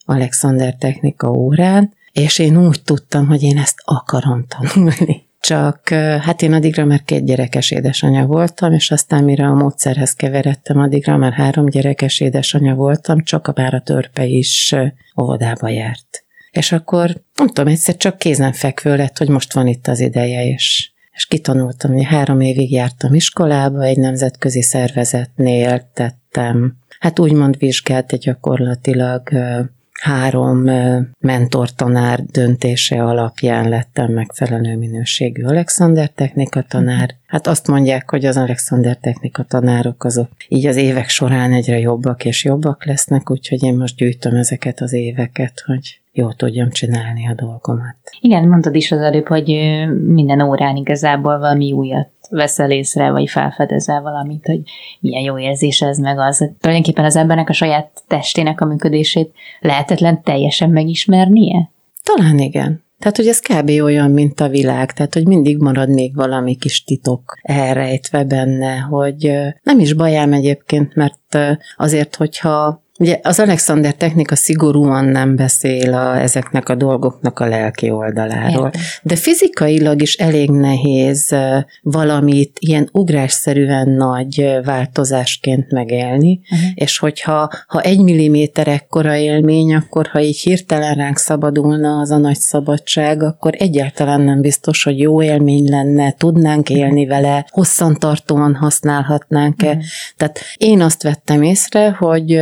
Alexander 0.05 0.75
technika 0.75 1.29
órán, 1.31 1.93
és 2.11 2.39
én 2.39 2.65
úgy 2.65 2.81
tudtam, 2.83 3.27
hogy 3.27 3.43
én 3.43 3.57
ezt 3.57 3.81
akarom 3.83 4.45
tanulni. 4.47 5.21
Csak 5.39 5.89
hát 6.21 6.41
én 6.41 6.53
addigra 6.53 6.85
már 6.85 7.03
két 7.03 7.25
gyerekes 7.25 7.71
édesanyja 7.71 8.25
voltam, 8.25 8.73
és 8.73 8.91
aztán 8.91 9.23
mire 9.23 9.45
a 9.45 9.53
módszerhez 9.53 10.13
keveredtem, 10.13 10.79
addigra 10.79 11.17
már 11.17 11.33
három 11.33 11.65
gyerekes 11.65 12.19
édesanyja 12.19 12.73
voltam, 12.75 13.23
csak 13.23 13.47
a 13.47 13.51
bár 13.51 13.73
a 13.73 13.81
törpe 13.81 14.25
is 14.25 14.75
óvodába 15.21 15.69
járt. 15.69 16.23
És 16.51 16.71
akkor, 16.71 17.23
nem 17.35 17.47
tudom, 17.47 17.67
egyszer 17.67 17.97
csak 17.97 18.17
kézenfekvő 18.17 18.95
lett, 18.95 19.17
hogy 19.17 19.29
most 19.29 19.53
van 19.53 19.67
itt 19.67 19.87
az 19.87 19.99
ideje, 19.99 20.45
és, 20.45 20.92
és 21.13 21.25
kitanultam, 21.25 21.93
hogy 21.93 22.05
három 22.05 22.41
évig 22.41 22.71
jártam 22.71 23.13
iskolába, 23.13 23.83
egy 23.83 23.97
nemzetközi 23.97 24.61
szervezetnél 24.61 25.89
tettem, 25.93 26.77
hát 26.99 27.19
úgymond 27.19 27.57
vizsgált 27.57 28.17
gyakorlatilag 28.17 29.29
három 30.03 30.69
mentortanár 31.19 32.23
döntése 32.23 33.03
alapján 33.03 33.69
lettem 33.69 34.11
megfelelő 34.11 34.77
minőségű 34.77 35.43
Alexander 35.43 36.09
technika 36.09 36.61
tanár. 36.61 37.15
Hát 37.25 37.47
azt 37.47 37.67
mondják, 37.67 38.09
hogy 38.09 38.25
az 38.25 38.37
Alexander 38.37 38.97
technika 38.97 39.43
tanárok 39.43 40.03
azok 40.03 40.29
így 40.47 40.65
az 40.65 40.75
évek 40.75 41.09
során 41.09 41.53
egyre 41.53 41.79
jobbak 41.79 42.25
és 42.25 42.43
jobbak 42.43 42.85
lesznek, 42.85 43.31
úgyhogy 43.31 43.63
én 43.63 43.75
most 43.75 43.95
gyűjtöm 43.95 44.35
ezeket 44.35 44.81
az 44.81 44.93
éveket, 44.93 45.63
hogy 45.65 45.99
jól 46.13 46.33
tudjam 46.33 46.69
csinálni 46.69 47.27
a 47.27 47.33
dolgomat. 47.33 47.95
Igen, 48.19 48.47
mondtad 48.47 48.75
is 48.75 48.91
az 48.91 48.99
előbb, 48.99 49.27
hogy 49.27 49.45
minden 50.05 50.41
órán 50.41 50.75
igazából 50.75 51.39
valami 51.39 51.71
újat 51.71 52.09
veszel 52.29 52.71
észre, 52.71 53.11
vagy 53.11 53.29
felfedezel 53.29 54.01
valamit, 54.01 54.45
hogy 54.45 54.61
milyen 54.99 55.23
jó 55.23 55.39
érzés 55.39 55.81
ez 55.81 55.97
meg 55.97 56.19
az. 56.19 56.49
Tulajdonképpen 56.59 57.05
az 57.05 57.15
embernek 57.15 57.49
a 57.49 57.53
saját 57.53 58.03
testének 58.07 58.61
a 58.61 58.65
működését 58.65 59.33
lehetetlen 59.59 60.23
teljesen 60.23 60.69
megismernie? 60.69 61.71
Talán 62.03 62.39
igen. 62.39 62.83
Tehát, 62.99 63.17
hogy 63.17 63.27
ez 63.27 63.39
kb. 63.39 63.69
olyan, 63.69 64.11
mint 64.11 64.39
a 64.39 64.47
világ, 64.47 64.91
tehát, 64.91 65.13
hogy 65.13 65.27
mindig 65.27 65.57
marad 65.57 65.89
még 65.89 66.15
valami 66.15 66.55
kis 66.55 66.83
titok 66.83 67.37
elrejtve 67.41 68.23
benne, 68.23 68.77
hogy 68.77 69.31
nem 69.63 69.79
is 69.79 69.93
bajám 69.93 70.33
egyébként, 70.33 70.95
mert 70.95 71.37
azért, 71.77 72.15
hogyha 72.15 72.82
Ugye 73.03 73.19
az 73.23 73.39
Alexander 73.39 73.93
technika 73.93 74.35
szigorúan 74.35 75.05
nem 75.05 75.35
beszél 75.35 75.93
a, 75.93 76.21
ezeknek 76.21 76.69
a 76.69 76.75
dolgoknak 76.75 77.39
a 77.39 77.45
lelki 77.45 77.89
oldaláról, 77.89 78.65
Érde. 78.65 78.79
de 79.01 79.15
fizikailag 79.15 80.01
is 80.01 80.15
elég 80.15 80.49
nehéz 80.49 81.35
valamit 81.81 82.57
ilyen 82.59 82.89
ugrásszerűen 82.91 83.89
nagy 83.89 84.59
változásként 84.63 85.71
megélni, 85.71 86.39
uh-huh. 86.51 86.69
és 86.73 86.97
hogyha 86.97 87.49
ha 87.67 87.81
egy 87.81 87.99
milliméter 87.99 88.67
ekkora 88.67 89.15
élmény, 89.15 89.75
akkor 89.75 90.07
ha 90.07 90.21
így 90.21 90.39
hirtelen 90.39 90.95
ránk 90.95 91.17
szabadulna 91.17 91.99
az 91.99 92.11
a 92.11 92.17
nagy 92.17 92.39
szabadság, 92.39 93.23
akkor 93.23 93.53
egyáltalán 93.57 94.21
nem 94.21 94.41
biztos, 94.41 94.83
hogy 94.83 94.99
jó 94.99 95.21
élmény 95.21 95.69
lenne, 95.69 96.11
tudnánk 96.11 96.69
élni 96.69 97.05
vele, 97.05 97.45
hosszantartóan 97.49 98.55
használhatnánk-e. 98.55 99.67
Uh-huh. 99.67 99.83
Tehát 100.17 100.39
én 100.57 100.81
azt 100.81 101.03
vettem 101.03 101.41
észre, 101.41 101.89
hogy 101.89 102.39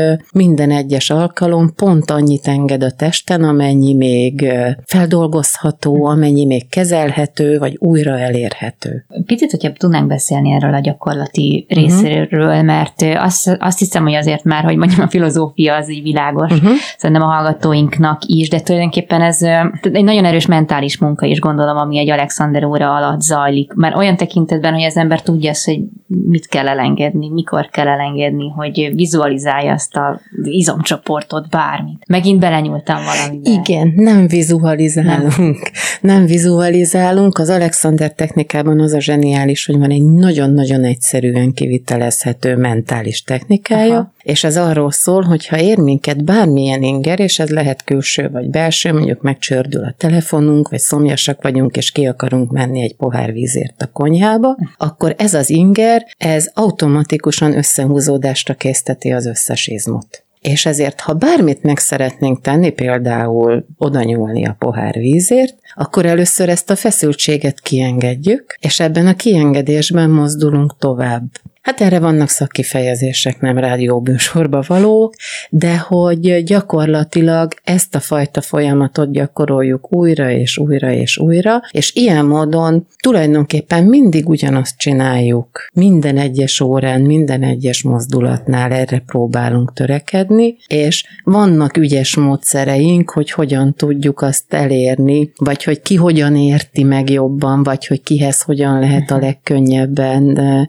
minden 0.52 0.78
egyes 0.78 1.10
alkalom 1.10 1.74
pont 1.76 2.12
annyit 2.12 2.48
enged 2.48 2.84
a 2.84 2.92
testen, 2.92 3.44
amennyi 3.44 3.94
még 3.94 4.48
feldolgozható, 4.86 6.06
amennyi 6.06 6.46
még 6.46 6.70
kezelhető, 6.70 7.58
vagy 7.58 7.78
újra 7.80 8.20
elérhető. 8.20 9.06
Picit, 9.26 9.52
hogyha 9.52 9.72
tudnánk 9.72 10.08
beszélni 10.08 10.52
erről 10.52 10.74
a 10.74 10.80
gyakorlati 10.80 11.66
uh-huh. 11.70 11.84
részéről, 11.84 12.62
mert 12.62 13.02
azt, 13.02 13.58
azt 13.60 13.80
hiszem, 13.80 14.04
hogy 14.04 14.14
azért 14.14 14.44
már, 14.44 14.64
hogy 14.64 14.76
mondjam, 14.76 15.02
a 15.02 15.10
filozófia 15.10 15.76
az 15.76 15.92
így 15.92 16.04
világos, 16.04 16.52
uh-huh. 16.52 16.72
szerintem 16.98 17.26
a 17.26 17.32
hallgatóinknak 17.32 18.22
is, 18.26 18.50
de 18.50 18.60
tulajdonképpen 18.60 19.22
ez 19.22 19.42
egy 19.82 20.04
nagyon 20.04 20.26
erős 20.26 20.46
mentális 20.46 20.98
munka 20.98 21.26
is 21.26 21.40
gondolom, 21.40 21.78
ami 21.78 21.98
egy 21.98 22.10
Alexander 22.10 22.64
óra 22.64 22.96
alatt 22.96 23.22
zajlik, 23.22 23.74
mert 23.74 23.96
olyan 23.96 24.16
tekintetben, 24.16 24.74
hogy 24.74 24.84
az 24.84 24.98
ember 24.98 25.22
tudja 25.22 25.50
azt, 25.50 25.66
hogy 25.66 25.80
mit 26.08 26.48
kell 26.48 26.68
elengedni, 26.68 27.30
mikor 27.30 27.70
kell 27.70 27.88
elengedni, 27.88 28.50
hogy 28.50 28.92
vizualizálja 28.96 29.74
azt 29.74 29.96
a 29.96 30.20
izomcsoportot, 30.44 31.50
bármit. 31.50 32.04
Megint 32.08 32.40
belenyúltam 32.40 33.04
valamibe. 33.04 33.50
Igen, 33.50 33.94
nem 33.96 34.28
vizualizálunk. 34.28 35.38
Nem. 35.38 35.56
nem 36.02 36.26
vizualizálunk. 36.26 37.38
Az 37.38 37.50
Alexander 37.50 38.14
technikában 38.14 38.80
az 38.80 38.94
a 38.94 39.00
zseniális, 39.00 39.66
hogy 39.66 39.78
van 39.78 39.92
egy 39.92 40.04
nagyon-nagyon 40.04 40.84
egyszerűen 40.84 41.54
kivitelezhető 41.54 42.56
mentális 42.56 43.24
technikája, 43.24 43.94
Aha. 43.94 44.14
és 44.24 44.44
ez 44.44 44.58
arról 44.58 44.92
szól, 44.92 45.22
hogy 45.22 45.48
ha 45.48 45.60
ér 45.60 45.78
minket 45.78 46.24
bármilyen 46.24 46.82
inger, 46.82 47.20
és 47.20 47.40
ez 47.40 47.50
lehet 47.50 47.84
külső 47.84 48.30
vagy 48.30 48.50
belső, 48.50 48.94
mondjuk 48.94 49.22
megcsördül 49.22 49.84
a 49.84 49.96
telefonunk, 49.98 50.70
vagy 50.70 50.80
szomjasak 50.80 51.42
vagyunk, 51.42 51.76
és 51.78 51.92
ki 51.92 52.06
akarunk 52.06 52.52
menni 52.52 52.82
egy 52.82 52.96
pohár 52.96 53.32
vízért 53.32 53.82
a 53.82 53.90
konyhába, 53.94 54.58
akkor 54.78 55.16
ez 55.18 55.34
az 55.34 55.50
inger, 55.50 56.06
ez 56.18 56.52
automatikusan 56.54 57.58
összehúzódásra 57.58 58.54
készteti 58.54 59.12
az 59.12 59.26
összes 59.26 59.68
izmot. 59.68 60.24
És 60.42 60.66
ezért, 60.66 61.00
ha 61.00 61.14
bármit 61.14 61.64
meg 61.64 61.78
szeretnénk 61.78 62.42
tenni, 62.42 62.70
például 62.70 63.66
oda 63.78 64.04
nyúlni 64.04 64.46
a 64.46 64.56
pohár 64.60 64.94
vízért, 64.94 65.56
akkor 65.74 66.06
először 66.06 66.50
ezt 66.50 66.70
a 66.70 66.76
feszültséget 66.76 67.60
kiengedjük, 67.60 68.58
és 68.60 68.80
ebben 68.80 69.08
a 69.08 69.16
kiengedésben 69.16 70.10
mozdulunk 70.10 70.78
tovább. 70.78 71.24
Hát 71.62 71.82
erre 71.82 72.00
vannak 72.00 72.30
szakkifejezések, 72.30 73.40
nem 73.40 73.58
rádióbűsorba 73.58 74.64
valók, 74.68 75.14
de 75.50 75.78
hogy 75.78 76.44
gyakorlatilag 76.44 77.54
ezt 77.64 77.96
a 77.96 78.00
fajta 78.00 78.42
folyamatot 78.42 79.12
gyakoroljuk 79.12 79.94
újra 79.94 80.32
és 80.32 80.58
újra 80.58 80.92
és 80.92 81.18
újra, 81.18 81.62
és 81.72 81.96
ilyen 81.96 82.26
módon 82.26 82.88
tulajdonképpen 83.02 83.84
mindig 83.84 84.30
ugyanazt 84.30 84.78
csináljuk. 84.78 85.68
Minden 85.74 86.18
egyes 86.18 86.60
órán, 86.60 87.02
minden 87.02 87.44
egyes 87.44 87.84
mozdulatnál 87.84 88.72
erre 88.72 89.00
próbálunk 89.00 89.74
törekedni, 89.74 90.56
és 90.68 91.06
vannak 91.24 91.78
ügyes 91.78 92.16
módszereink, 92.16 93.10
hogy 93.10 93.32
hogyan 93.32 93.74
tudjuk 93.74 94.22
azt 94.22 94.54
elérni, 94.54 95.32
vagy 95.36 95.64
hogy 95.64 95.82
ki 95.82 95.96
hogyan 95.96 96.36
érti 96.36 96.84
meg 96.84 97.10
jobban, 97.10 97.64
vagy 97.64 97.88
hogy 97.88 98.02
kihez 98.02 98.42
hogyan 98.42 98.80
lehet 98.80 99.12
a 99.12 99.18
legkönnyebben 99.18 100.38
eh, 100.38 100.66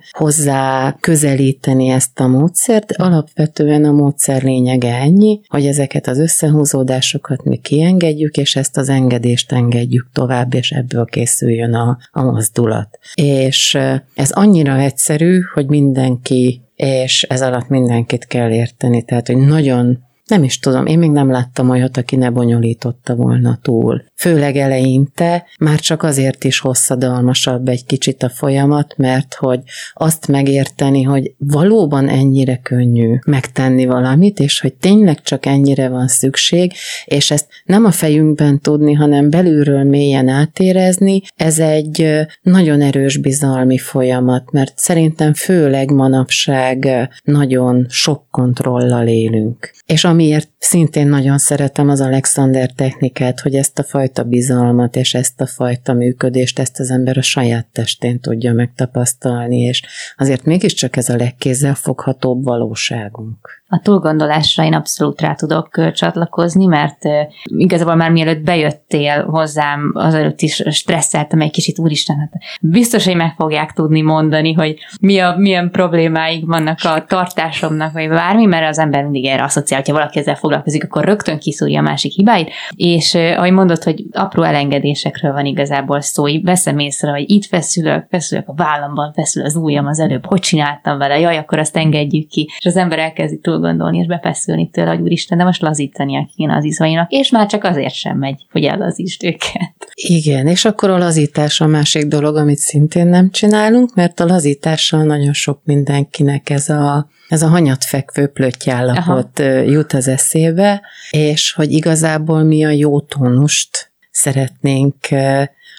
közelíteni 1.01 1.89
ezt 1.89 2.21
a 2.21 2.27
módszert, 2.27 2.93
alapvetően 2.93 3.85
a 3.85 3.93
módszer 3.93 4.43
lényege 4.43 4.95
ennyi, 4.95 5.41
hogy 5.49 5.67
ezeket 5.67 6.07
az 6.07 6.19
összehúzódásokat 6.19 7.45
mi 7.45 7.57
kiengedjük, 7.57 8.37
és 8.37 8.57
ezt 8.57 8.77
az 8.77 8.89
engedést 8.89 9.53
engedjük 9.53 10.11
tovább, 10.12 10.55
és 10.55 10.71
ebből 10.71 11.05
készüljön 11.05 11.75
a, 11.75 11.99
a 12.12 12.23
mozdulat. 12.23 12.99
És 13.15 13.79
ez 14.15 14.31
annyira 14.31 14.79
egyszerű, 14.79 15.41
hogy 15.55 15.67
mindenki 15.67 16.61
és 16.77 17.23
ez 17.23 17.43
alatt 17.43 17.69
mindenkit 17.69 18.27
kell 18.27 18.51
érteni, 18.51 19.03
tehát 19.03 19.27
hogy 19.27 19.37
nagyon 19.37 19.99
nem 20.33 20.45
is 20.45 20.59
tudom, 20.59 20.87
én 20.87 20.99
még 20.99 21.11
nem 21.11 21.31
láttam 21.31 21.71
olyat, 21.71 21.97
aki 21.97 22.17
ne 22.17 22.31
bonyolította 22.31 23.15
volna 23.15 23.59
túl. 23.62 24.05
Főleg 24.15 24.57
eleinte 24.57 25.47
már 25.59 25.79
csak 25.81 26.03
azért 26.03 26.45
is 26.45 26.59
hosszadalmasabb 26.59 27.69
egy 27.69 27.85
kicsit 27.85 28.23
a 28.23 28.29
folyamat, 28.29 28.95
mert 28.97 29.35
hogy 29.35 29.61
azt 29.95 30.29
megérteni, 30.29 31.03
hogy 31.03 31.35
valóban 31.39 32.09
ennyire 32.09 32.57
könnyű 32.57 33.19
megtenni 33.27 33.87
valamit, 33.87 34.39
és 34.39 34.61
hogy 34.61 34.75
tényleg 34.75 35.23
csak 35.23 35.47
ennyire 35.47 35.89
van 35.89 36.09
szükség, 36.09 36.73
és 37.05 37.31
ezt 37.31 37.47
nem 37.65 37.85
a 37.85 37.91
fejünkben 37.91 38.61
tudni, 38.61 38.93
hanem 38.93 39.31
belülről 39.31 39.85
mélyen 39.85 40.29
átérezni, 40.29 41.23
ez 41.37 41.59
egy 41.59 42.27
nagyon 42.43 42.81
erős 42.81 43.17
bizalmi 43.17 43.79
folyamat, 43.79 44.53
mert 44.53 44.73
szerintem 44.77 45.35
főleg 45.35 45.91
manapság 45.91 46.89
nagyon 47.25 47.87
sok 47.89 48.27
kontrollal 48.31 49.07
élünk. 49.07 49.71
És 49.87 50.05
amiért 50.23 50.52
szintén 50.62 51.09
nagyon 51.09 51.38
szeretem 51.38 51.88
az 51.88 52.00
Alexander 52.00 52.71
technikát, 52.71 53.40
hogy 53.40 53.54
ezt 53.54 53.78
a 53.78 53.83
fajta 53.83 54.23
bizalmat 54.23 54.97
és 54.97 55.14
ezt 55.14 55.40
a 55.40 55.47
fajta 55.47 55.92
működést, 55.92 56.59
ezt 56.59 56.81
az 56.81 56.90
ember 56.90 57.19
a 57.19 57.23
saját 57.23 57.66
testén 57.73 58.21
tudja 58.21 58.52
megtapasztalni, 58.52 59.61
és 59.61 59.83
azért 60.16 60.45
mégiscsak 60.45 60.97
ez 60.97 61.09
a 61.09 61.16
legkézzel 61.16 61.75
foghatóbb 61.75 62.45
valóságunk. 62.45 63.62
A 63.75 63.81
túlgondolásra 63.83 64.64
én 64.64 64.75
abszolút 64.75 65.21
rá 65.21 65.35
tudok 65.35 65.92
csatlakozni, 65.92 66.66
mert 66.66 66.99
igazából 67.45 67.95
már 67.95 68.11
mielőtt 68.11 68.42
bejöttél 68.42 69.25
hozzám, 69.25 69.92
azelőtt 69.95 70.40
is 70.40 70.62
stresszeltem 70.71 71.40
egy 71.40 71.50
kicsit, 71.50 71.78
úristen, 71.78 72.19
hát 72.19 72.33
biztos, 72.61 73.04
hogy 73.04 73.16
meg 73.16 73.35
fogják 73.37 73.73
tudni 73.73 74.00
mondani, 74.00 74.52
hogy 74.52 74.78
mi 75.00 75.19
a, 75.19 75.35
milyen 75.38 75.71
problémáik 75.71 76.47
vannak 76.47 76.78
a 76.83 77.04
tartásomnak, 77.09 77.92
vagy 77.92 78.09
bármi, 78.09 78.45
mert 78.45 78.69
az 78.69 78.78
ember 78.78 79.02
mindig 79.02 79.26
erre 79.26 79.42
asszociál, 79.42 79.81
hogyha 79.81 79.95
valaki 79.95 80.19
ezzel 80.19 80.37
foglalkozik, 80.53 80.85
akkor 80.85 81.05
rögtön 81.05 81.39
kiszúrja 81.39 81.79
a 81.79 81.83
másik 81.83 82.13
hibáit, 82.13 82.51
és 82.77 83.15
ahogy 83.15 83.53
mondod, 83.53 83.83
hogy 83.83 84.05
apró 84.13 84.43
elengedésekről 84.43 85.33
van 85.33 85.47
igazából 85.47 86.01
szó, 86.01 86.25
veszem 86.43 86.79
észre, 86.79 87.11
hogy 87.11 87.31
itt 87.31 87.45
feszülök, 87.45 88.07
feszülök 88.11 88.49
a 88.49 88.55
vállamban, 88.55 89.13
feszül 89.13 89.45
az 89.45 89.57
ujjam 89.57 89.87
az 89.87 90.01
előbb, 90.01 90.27
hogy 90.27 90.41
csináltam 90.41 90.99
vele, 90.99 91.19
jaj, 91.19 91.37
akkor 91.37 91.59
azt 91.59 91.77
engedjük 91.77 92.29
ki, 92.29 92.51
és 92.59 92.67
az 92.67 92.77
ember 92.77 92.99
elkezdi 92.99 93.39
túl 93.39 93.59
gondolni, 93.59 93.99
és 93.99 94.07
befeszülni 94.07 94.71
tőle, 94.71 94.91
hogy 94.91 95.01
úristen, 95.01 95.39
de 95.39 95.45
most 95.45 95.63
lazítania 95.63 96.29
kéne 96.37 96.57
az 96.57 96.65
izmainak, 96.65 97.11
és 97.11 97.31
már 97.31 97.47
csak 97.47 97.65
azért 97.65 97.95
sem 97.95 98.19
megy, 98.19 98.47
hogy 98.53 98.65
ellazítsd 98.65 99.25
őket. 99.25 99.75
Igen, 99.95 100.47
és 100.47 100.65
akkor 100.65 100.91
a 100.91 100.99
lazítás 100.99 101.61
a 101.61 101.67
másik 101.67 102.07
dolog, 102.07 102.37
amit 102.37 102.59
szintén 102.59 103.07
nem 103.07 103.31
csinálunk, 103.31 103.95
mert 103.95 104.21
a 104.21 104.27
lazítással 104.27 105.03
nagyon 105.03 105.33
sok 105.33 105.61
mindenkinek 105.65 106.51
ez 106.51 106.69
a, 106.69 107.09
ez 107.33 107.43
a 107.43 107.49
hanyatfekvő 107.49 108.27
plöttyállapot 108.27 109.39
Aha. 109.39 109.51
jut 109.51 109.93
az 109.93 110.09
eszébe, 110.09 110.83
és 111.11 111.53
hogy 111.53 111.73
igazából 111.73 112.43
mi 112.43 112.65
a 112.65 112.71
jó 112.71 113.01
tónust 113.01 113.93
szeretnénk 114.11 114.97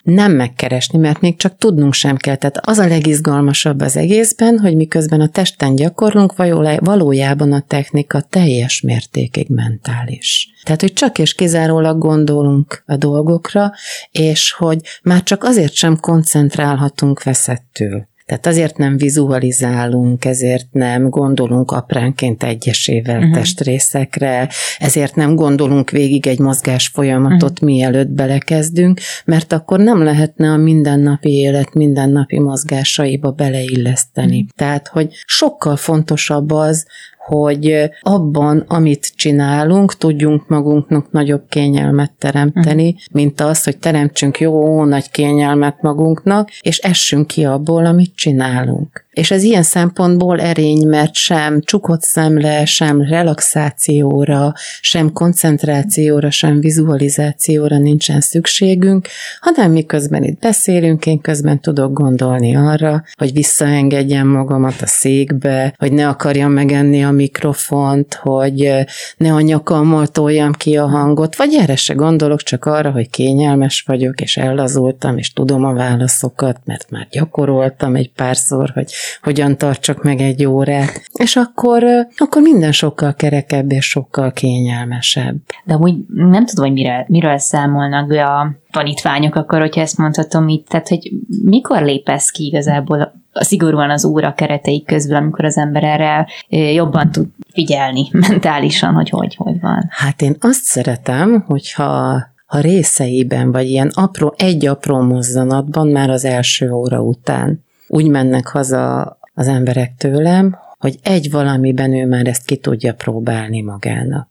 nem 0.03 0.31
megkeresni, 0.31 0.99
mert 0.99 1.21
még 1.21 1.37
csak 1.37 1.57
tudnunk 1.57 1.93
sem 1.93 2.17
kell. 2.17 2.35
Tehát 2.35 2.59
az 2.61 2.77
a 2.77 2.87
legizgalmasabb 2.87 3.81
az 3.81 3.97
egészben, 3.97 4.59
hogy 4.59 4.75
miközben 4.75 5.21
a 5.21 5.27
testen 5.27 5.75
gyakorlunk, 5.75 6.33
valójában 6.79 7.51
a 7.51 7.63
technika 7.67 8.21
teljes 8.21 8.81
mértékig 8.81 9.49
mentális. 9.49 10.49
Tehát, 10.63 10.81
hogy 10.81 10.93
csak 10.93 11.19
és 11.19 11.33
kizárólag 11.33 11.97
gondolunk 11.97 12.83
a 12.85 12.95
dolgokra, 12.95 13.71
és 14.11 14.51
hogy 14.51 14.79
már 15.03 15.23
csak 15.23 15.43
azért 15.43 15.73
sem 15.73 15.97
koncentrálhatunk 15.99 17.23
veszettül. 17.23 18.11
Tehát 18.25 18.45
azért 18.45 18.77
nem 18.77 18.97
vizualizálunk, 18.97 20.25
ezért 20.25 20.67
nem 20.71 21.09
gondolunk 21.09 21.71
apránként 21.71 22.43
egyesével 22.43 23.17
uh-huh. 23.17 23.33
testrészekre, 23.33 24.49
ezért 24.77 25.15
nem 25.15 25.35
gondolunk 25.35 25.89
végig 25.89 26.27
egy 26.27 26.39
mozgás 26.39 26.87
folyamatot, 26.87 27.51
uh-huh. 27.51 27.69
mielőtt 27.69 28.09
belekezdünk, 28.09 28.99
mert 29.25 29.53
akkor 29.53 29.79
nem 29.79 30.03
lehetne 30.03 30.49
a 30.49 30.57
mindennapi 30.57 31.29
élet 31.29 31.73
mindennapi 31.73 32.39
mozgásaiba 32.39 33.31
beleilleszteni. 33.31 34.35
Uh-huh. 34.37 34.49
Tehát, 34.55 34.87
hogy 34.87 35.07
sokkal 35.25 35.75
fontosabb 35.75 36.51
az, 36.51 36.85
hogy 37.25 37.89
abban, 38.01 38.63
amit 38.67 39.11
csinálunk, 39.15 39.97
tudjunk 39.97 40.47
magunknak 40.47 41.11
nagyobb 41.11 41.43
kényelmet 41.49 42.11
teremteni, 42.17 42.87
uh-huh. 42.87 43.01
mint 43.11 43.41
az, 43.41 43.63
hogy 43.63 43.77
teremtsünk 43.77 44.39
jó 44.39 44.83
nagy 44.85 45.11
kényelmet 45.11 45.81
magunknak, 45.81 46.49
és 46.61 46.77
essünk 46.77 47.27
ki 47.27 47.45
abból, 47.45 47.85
amit 47.85 48.15
csinálunk. 48.15 49.02
És 49.13 49.31
ez 49.31 49.43
ilyen 49.43 49.63
szempontból 49.63 50.41
erény, 50.41 50.87
mert 50.87 51.13
sem 51.13 51.61
csukott 51.61 52.01
szemle, 52.01 52.65
sem 52.65 53.01
relaxációra, 53.01 54.53
sem 54.81 55.11
koncentrációra, 55.11 56.31
sem 56.31 56.59
vizualizációra 56.59 57.77
nincsen 57.77 58.21
szükségünk, 58.21 59.07
hanem 59.39 59.71
miközben 59.71 60.23
itt 60.23 60.39
beszélünk, 60.39 61.05
én 61.05 61.21
közben 61.21 61.59
tudok 61.59 61.93
gondolni 61.93 62.55
arra, 62.55 63.03
hogy 63.17 63.33
visszaengedjem 63.33 64.27
magamat 64.27 64.81
a 64.81 64.87
székbe, 64.87 65.73
hogy 65.77 65.93
ne 65.93 66.07
akarjam 66.07 66.51
megenni 66.51 67.03
a 67.03 67.11
mikrofont, 67.11 68.13
hogy 68.13 68.71
ne 69.17 69.33
a 69.33 69.41
nyakammal 69.41 70.07
toljam 70.07 70.51
ki 70.51 70.77
a 70.77 70.87
hangot, 70.87 71.35
vagy 71.35 71.53
erre 71.53 71.75
se 71.75 71.93
gondolok, 71.93 72.41
csak 72.41 72.65
arra, 72.65 72.91
hogy 72.91 73.09
kényelmes 73.09 73.83
vagyok, 73.87 74.21
és 74.21 74.37
ellazultam, 74.37 75.17
és 75.17 75.33
tudom 75.33 75.63
a 75.63 75.73
válaszokat, 75.73 76.57
mert 76.65 76.89
már 76.89 77.07
gyakoroltam 77.11 77.95
egy 77.95 78.11
párszor, 78.11 78.69
hogy 78.73 78.91
hogyan 79.21 79.57
tartsak 79.57 80.03
meg 80.03 80.19
egy 80.19 80.45
órát, 80.45 81.01
és 81.13 81.35
akkor, 81.35 81.83
akkor 82.17 82.41
minden 82.41 82.71
sokkal 82.71 83.13
kerekebb 83.13 83.71
és 83.71 83.85
sokkal 83.85 84.31
kényelmesebb. 84.31 85.35
De 85.65 85.75
úgy 85.75 85.95
nem 86.07 86.45
tudom, 86.45 86.65
hogy 86.65 86.73
mire, 86.73 87.05
miről 87.07 87.37
számolnak 87.37 88.07
be 88.07 88.25
a 88.25 88.51
tanítványok, 88.71 89.35
akkor, 89.35 89.59
hogyha 89.59 89.81
ezt 89.81 89.97
mondhatom 89.97 90.47
itt, 90.47 90.67
tehát, 90.67 90.87
hogy 90.87 91.11
mikor 91.43 91.81
lépesz 91.81 92.29
ki 92.29 92.45
igazából 92.45 93.13
szigorúan 93.33 93.89
az 93.89 94.05
óra 94.05 94.33
keretei 94.33 94.83
közül, 94.83 95.15
amikor 95.15 95.45
az 95.45 95.57
ember 95.57 95.83
erre 95.83 96.27
jobban 96.73 97.11
tud 97.11 97.27
figyelni 97.53 98.07
mentálisan, 98.29 98.93
hogy 98.93 99.09
hogy, 99.09 99.35
hogy 99.35 99.59
van. 99.59 99.87
Hát 99.89 100.21
én 100.21 100.35
azt 100.39 100.63
szeretem, 100.63 101.43
hogyha 101.47 102.21
ha 102.45 102.59
részeiben, 102.59 103.51
vagy 103.51 103.67
ilyen 103.69 103.91
apró, 103.93 104.33
egy 104.37 104.65
apró 104.65 105.01
mozzanatban 105.01 105.87
már 105.87 106.09
az 106.09 106.25
első 106.25 106.71
óra 106.71 107.01
után 107.01 107.63
úgy 107.87 108.07
mennek 108.07 108.47
haza 108.47 109.17
az 109.33 109.47
emberek 109.47 109.95
tőlem, 109.97 110.57
hogy 110.77 110.99
egy 111.03 111.31
valamiben 111.31 111.93
ő 111.93 112.05
már 112.05 112.27
ezt 112.27 112.45
ki 112.45 112.55
tudja 112.55 112.93
próbálni 112.93 113.61
magának. 113.61 114.29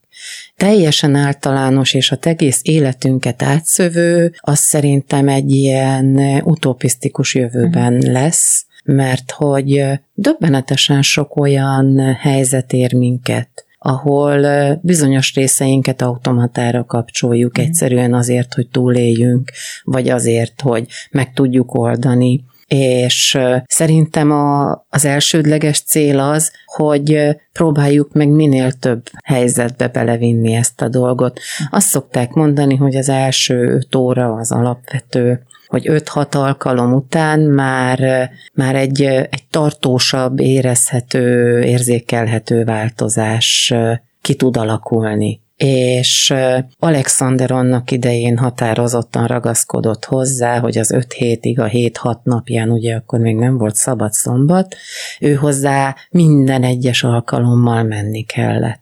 Teljesen 0.56 1.14
általános 1.14 1.94
és 1.94 2.10
a 2.10 2.18
egész 2.20 2.60
életünket 2.62 3.42
átszövő, 3.42 4.34
az 4.38 4.58
szerintem 4.58 5.28
egy 5.28 5.50
ilyen 5.50 6.40
utopisztikus 6.44 7.34
jövőben 7.34 7.92
mhm. 7.92 8.12
lesz, 8.12 8.66
mert 8.84 9.30
hogy 9.30 9.84
döbbenetesen 10.14 11.02
sok 11.02 11.36
olyan 11.36 12.14
helyzet 12.14 12.72
ér 12.72 12.94
minket, 12.94 13.66
ahol 13.78 14.46
bizonyos 14.82 15.34
részeinket 15.34 16.02
automatára 16.02 16.84
kapcsoljuk 16.84 17.60
mm. 17.60 17.62
egyszerűen 17.62 18.14
azért, 18.14 18.54
hogy 18.54 18.68
túléljünk, 18.68 19.50
vagy 19.84 20.08
azért, 20.08 20.60
hogy 20.60 20.86
meg 21.10 21.32
tudjuk 21.32 21.74
oldani 21.74 22.44
és 22.72 23.38
szerintem 23.66 24.30
a, 24.30 24.70
az 24.88 25.04
elsődleges 25.04 25.80
cél 25.80 26.18
az, 26.18 26.52
hogy 26.64 27.36
próbáljuk 27.52 28.12
meg 28.12 28.28
minél 28.28 28.72
több 28.72 29.02
helyzetbe 29.24 29.88
belevinni 29.88 30.52
ezt 30.54 30.80
a 30.80 30.88
dolgot. 30.88 31.40
Azt 31.70 31.88
szokták 31.88 32.32
mondani, 32.32 32.76
hogy 32.76 32.96
az 32.96 33.08
első 33.08 33.74
öt 33.74 33.94
óra 33.94 34.34
az 34.34 34.52
alapvető, 34.52 35.42
hogy 35.66 35.86
5-6 35.90 36.34
alkalom 36.34 36.92
után 36.92 37.40
már, 37.40 38.30
már 38.54 38.74
egy, 38.74 39.02
egy 39.04 39.44
tartósabb, 39.50 40.40
érezhető, 40.40 41.58
érzékelhető 41.60 42.64
változás 42.64 43.74
ki 44.20 44.34
tud 44.34 44.56
alakulni 44.56 45.40
és 45.56 46.34
Alexander 46.78 47.50
annak 47.50 47.90
idején 47.90 48.38
határozottan 48.38 49.26
ragaszkodott 49.26 50.04
hozzá, 50.04 50.58
hogy 50.58 50.78
az 50.78 50.90
öt 50.90 51.12
hétig, 51.12 51.60
a 51.60 51.64
hét-hat 51.64 52.24
napján, 52.24 52.70
ugye 52.70 52.94
akkor 52.94 53.18
még 53.18 53.36
nem 53.36 53.58
volt 53.58 53.74
szabad 53.74 54.12
szombat, 54.12 54.76
ő 55.20 55.34
hozzá 55.34 55.96
minden 56.10 56.62
egyes 56.62 57.02
alkalommal 57.02 57.82
menni 57.82 58.22
kellett. 58.22 58.80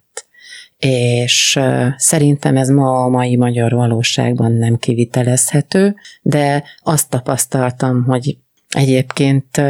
És 0.77 1.59
szerintem 1.97 2.57
ez 2.57 2.69
ma 2.69 3.03
a 3.03 3.09
mai 3.09 3.35
magyar 3.35 3.71
valóságban 3.71 4.51
nem 4.51 4.77
kivitelezhető, 4.77 5.95
de 6.21 6.63
azt 6.83 7.09
tapasztaltam, 7.09 8.03
hogy 8.03 8.37
egyébként 8.69 9.61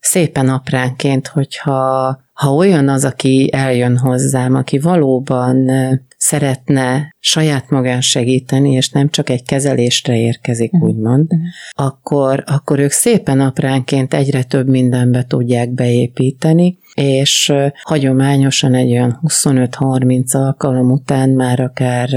szépen 0.00 0.48
apránként, 0.48 1.26
hogyha 1.26 2.23
ha 2.34 2.54
olyan 2.54 2.88
az, 2.88 3.04
aki 3.04 3.50
eljön 3.52 3.96
hozzám, 3.98 4.54
aki 4.54 4.78
valóban 4.78 5.70
szeretne 6.16 7.14
saját 7.18 7.70
magán 7.70 8.00
segíteni, 8.00 8.72
és 8.72 8.90
nem 8.90 9.10
csak 9.10 9.30
egy 9.30 9.42
kezelésre 9.42 10.16
érkezik, 10.16 10.72
uh-huh. 10.72 10.88
úgymond, 10.88 11.32
uh-huh. 11.32 11.48
Akkor, 11.70 12.44
akkor 12.46 12.78
ők 12.78 12.90
szépen 12.90 13.40
apránként 13.40 14.14
egyre 14.14 14.42
több 14.42 14.68
mindenbe 14.68 15.24
tudják 15.24 15.70
beépíteni, 15.70 16.78
és 16.94 17.52
hagyományosan 17.82 18.74
egy 18.74 18.90
olyan 18.90 19.20
25-30 19.22 20.36
alkalom 20.36 20.90
után 20.90 21.30
már 21.30 21.60
akár, 21.60 22.08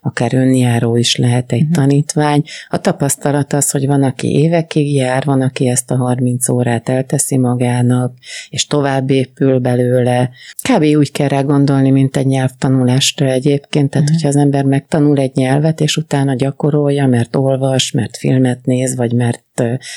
akár 0.00 0.34
önjáró 0.34 0.96
is 0.96 1.16
lehet 1.16 1.52
egy 1.52 1.60
uh-huh. 1.60 1.76
tanítvány. 1.76 2.42
A 2.68 2.78
tapasztalat 2.80 3.52
az, 3.52 3.70
hogy 3.70 3.86
van, 3.86 4.02
aki 4.02 4.28
évekig 4.28 4.94
jár, 4.94 5.24
van, 5.24 5.40
aki 5.40 5.68
ezt 5.68 5.90
a 5.90 5.96
30 5.96 6.48
órát 6.48 6.88
elteszi 6.88 7.38
magának, 7.38 8.14
és 8.50 8.66
tovább 8.66 9.10
épül 9.10 9.57
belőle. 9.58 10.30
Kb. 10.72 10.82
úgy 10.82 11.12
kell 11.12 11.28
rá 11.28 11.40
gondolni, 11.40 11.90
mint 11.90 12.16
egy 12.16 12.26
nyelvtanulásra 12.26 13.26
egyébként, 13.26 13.90
tehát 13.90 14.08
uh-huh. 14.08 14.22
hogyha 14.22 14.28
az 14.28 14.44
ember 14.44 14.64
megtanul 14.64 15.18
egy 15.18 15.34
nyelvet, 15.34 15.80
és 15.80 15.96
utána 15.96 16.34
gyakorolja, 16.34 17.06
mert 17.06 17.36
olvas, 17.36 17.90
mert 17.90 18.16
filmet 18.16 18.64
néz, 18.64 18.96
vagy 18.96 19.12
mert 19.12 19.42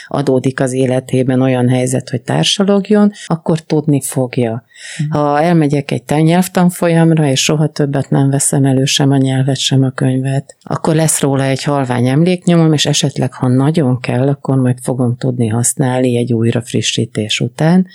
adódik 0.07 0.59
az 0.59 0.73
életében 0.73 1.41
olyan 1.41 1.69
helyzet, 1.69 2.09
hogy 2.09 2.21
társalogjon, 2.21 3.11
akkor 3.25 3.59
tudni 3.59 4.01
fogja. 4.01 4.63
Ha 5.09 5.41
elmegyek 5.41 5.91
egy 5.91 6.23
nyelvtanfolyamra, 6.23 7.27
és 7.27 7.43
soha 7.43 7.67
többet 7.67 8.09
nem 8.09 8.29
veszem 8.29 8.65
elő 8.65 8.85
sem 8.85 9.11
a 9.11 9.17
nyelvet, 9.17 9.57
sem 9.57 9.83
a 9.83 9.89
könyvet, 9.89 10.55
akkor 10.61 10.95
lesz 10.95 11.19
róla 11.19 11.43
egy 11.43 11.63
halvány 11.63 12.07
emléknyomom, 12.07 12.73
és 12.73 12.85
esetleg, 12.85 13.33
ha 13.33 13.47
nagyon 13.47 13.99
kell, 13.99 14.27
akkor 14.27 14.57
majd 14.57 14.77
fogom 14.81 15.15
tudni 15.17 15.47
használni 15.47 16.17
egy 16.17 16.33
újra 16.33 16.61
frissítés 16.61 17.39
után. 17.39 17.87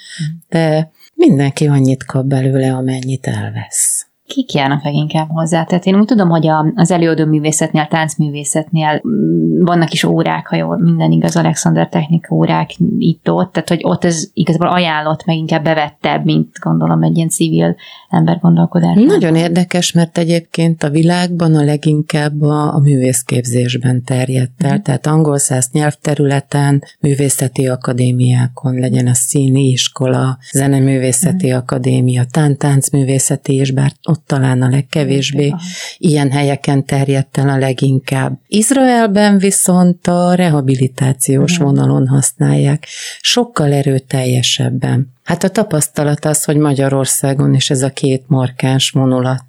De 0.48 0.90
mindenki 1.16 1.66
annyit 1.66 2.04
kap 2.04 2.24
belőle, 2.24 2.74
amennyit 2.74 3.26
elvesz 3.26 4.05
kik 4.26 4.52
járnak 4.52 4.84
leginkább 4.84 5.28
hozzá? 5.28 5.64
Tehát 5.64 5.86
én 5.86 5.98
úgy 5.98 6.06
tudom, 6.06 6.28
hogy 6.28 6.46
a, 6.46 6.72
az 6.74 6.90
előadó 6.90 7.24
művészetnél, 7.24 7.86
táncművészetnél 7.86 9.02
mm, 9.08 9.64
vannak 9.64 9.92
is 9.92 10.04
órák, 10.04 10.46
ha 10.46 10.56
jól 10.56 10.78
minden 10.78 11.10
igaz, 11.10 11.36
Alexander 11.36 11.88
technika 11.88 12.34
órák 12.34 12.70
itt-ott, 12.98 13.52
tehát 13.52 13.68
hogy 13.68 13.80
ott 13.82 14.04
ez 14.04 14.24
igazából 14.32 14.68
ajánlott, 14.68 15.24
meg 15.24 15.36
inkább 15.36 15.64
bevettebb, 15.64 16.24
mint 16.24 16.58
gondolom 16.60 17.02
egy 17.02 17.16
ilyen 17.16 17.28
civil 17.28 17.76
ember 18.10 18.38
gondolkodás. 18.40 18.94
Nagyon 19.04 19.36
érdekes, 19.36 19.92
mert 19.92 20.18
egyébként 20.18 20.82
a 20.82 20.90
világban 20.90 21.54
a 21.54 21.64
leginkább 21.64 22.42
a, 22.42 22.74
a 22.74 22.78
művészképzésben 22.78 24.04
terjedt 24.04 24.62
el, 24.62 24.68
uh-huh. 24.68 24.82
tehát 24.82 25.06
angol 25.06 25.38
száz 25.38 25.70
nyelvterületen, 25.72 26.82
művészeti 27.00 27.68
akadémiákon, 27.68 28.74
legyen 28.74 29.06
a 29.06 29.14
színi 29.14 29.64
iskola, 29.68 30.38
zeneművészeti 30.52 31.46
uh-huh. 31.46 31.62
akadémia, 31.62 32.24
tán 32.24 32.56
táncművészeti, 32.56 33.54
és 33.54 33.70
bár 33.70 33.92
ott 34.16 34.26
talán 34.26 34.62
a 34.62 34.68
legkevésbé, 34.68 35.54
ilyen 35.98 36.30
helyeken 36.30 36.84
terjedt 36.84 37.38
el 37.38 37.48
a 37.48 37.56
leginkább. 37.56 38.38
Izraelben 38.48 39.38
viszont 39.38 40.06
a 40.06 40.34
rehabilitációs 40.34 41.56
vonalon 41.56 42.08
használják, 42.08 42.86
sokkal 43.20 43.72
erőteljesebben. 43.72 45.14
Hát 45.26 45.44
a 45.44 45.48
tapasztalat 45.48 46.24
az, 46.24 46.44
hogy 46.44 46.56
Magyarországon 46.56 47.54
is 47.54 47.70
ez 47.70 47.82
a 47.82 47.90
két 47.90 48.24
markáns 48.26 48.90
vonulat 48.90 49.44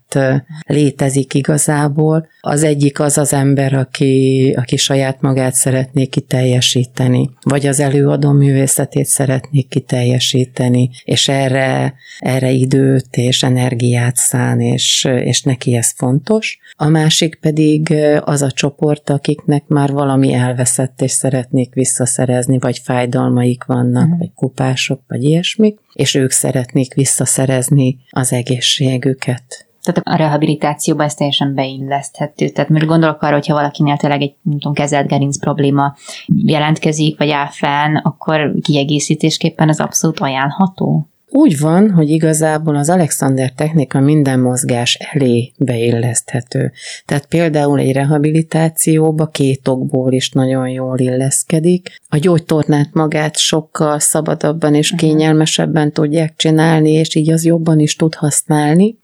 létezik 0.68 1.34
igazából. 1.34 2.28
Az 2.42 2.64
egyik 2.64 3.00
az 3.00 3.18
az 3.18 3.34
ember, 3.34 3.74
aki, 3.74 4.54
aki 4.58 4.78
saját 4.78 5.22
magát 5.22 5.54
szeretné 5.54 6.06
kiteljesíteni, 6.06 7.30
vagy 7.42 7.66
az 7.66 7.80
előadó 7.80 8.32
művészetét 8.32 9.06
szeretné 9.06 9.62
kiteljesíteni, 9.62 10.90
és 11.04 11.28
erre, 11.28 11.94
erre 12.20 12.50
időt 12.50 13.18
és 13.18 13.44
energiát 13.44 14.16
szán, 14.16 14.60
és, 14.60 15.08
és 15.20 15.42
neki 15.42 15.76
ez 15.76 15.92
fontos. 15.96 16.60
A 16.76 16.88
másik 16.88 17.36
pedig 17.36 17.94
az 18.20 18.42
a 18.42 18.52
csoport, 18.52 19.10
akiknek 19.10 19.68
már 19.68 19.92
valami 19.92 20.34
elveszett, 20.34 21.02
és 21.02 21.12
szeretnék 21.12 21.74
visszaszerezni, 21.74 22.58
vagy 22.60 22.80
fájdalmaik 22.84 23.64
vannak, 23.64 24.08
mm. 24.08 24.18
vagy 24.18 24.32
kupások, 24.36 25.02
vagy 25.08 25.24
ilyesmi, 25.24 25.67
és 25.94 26.16
ők 26.16 26.32
szeretnék 26.32 26.94
visszaszerezni 26.94 27.98
az 28.10 28.34
egészségüket. 28.34 29.68
Tehát 29.82 30.02
a 30.04 30.16
rehabilitációban 30.16 31.06
ez 31.06 31.14
teljesen 31.14 31.54
beilleszthető. 31.54 32.50
Tehát 32.50 32.70
most 32.70 32.86
gondolok 32.86 33.22
arra, 33.22 33.34
hogyha 33.34 33.54
valakinél 33.54 33.98
tényleg 33.98 34.22
egy 34.22 34.36
nem 34.42 34.60
tudom, 34.60 34.74
kezelt 34.74 35.08
gerinc 35.08 35.40
probléma 35.40 35.96
jelentkezik, 36.28 37.18
vagy 37.18 37.30
áll 37.30 37.48
fenn, 37.48 37.96
akkor 37.96 38.54
kiegészítésképpen 38.62 39.70
ez 39.70 39.80
abszolút 39.80 40.20
ajánlható? 40.20 41.08
Úgy 41.30 41.60
van, 41.60 41.92
hogy 41.92 42.10
igazából 42.10 42.76
az 42.76 42.90
Alexander 42.90 43.52
technika 43.52 44.00
minden 44.00 44.40
mozgás 44.40 44.96
elé 44.96 45.52
beilleszthető. 45.58 46.72
Tehát 47.06 47.26
például 47.26 47.80
egy 47.80 47.92
rehabilitációba 47.92 49.26
két 49.26 49.68
okból 49.68 50.12
is 50.14 50.30
nagyon 50.30 50.70
jól 50.70 51.00
illeszkedik. 51.00 51.90
A 52.10 52.18
gyógytornát 52.18 52.94
magát 52.94 53.38
sokkal 53.38 54.00
szabadabban 54.00 54.76
és 54.76 54.92
mhm. 54.92 55.00
kényelmesebben 55.00 55.92
tudják 55.92 56.34
csinálni, 56.36 56.92
és 56.92 57.16
így 57.16 57.32
az 57.32 57.46
jobban 57.46 57.80
is 57.80 57.96
tud 57.96 58.16
használni. 58.16 58.98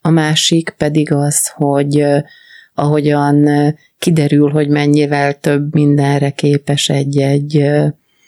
A 0.00 0.10
másik 0.10 0.74
pedig 0.78 1.12
az, 1.12 1.48
hogy 1.48 2.04
ahogyan 2.74 3.48
kiderül, 3.98 4.50
hogy 4.50 4.68
mennyivel 4.68 5.34
több 5.34 5.74
mindenre 5.74 6.30
képes 6.30 6.88
egy-egy 6.88 7.64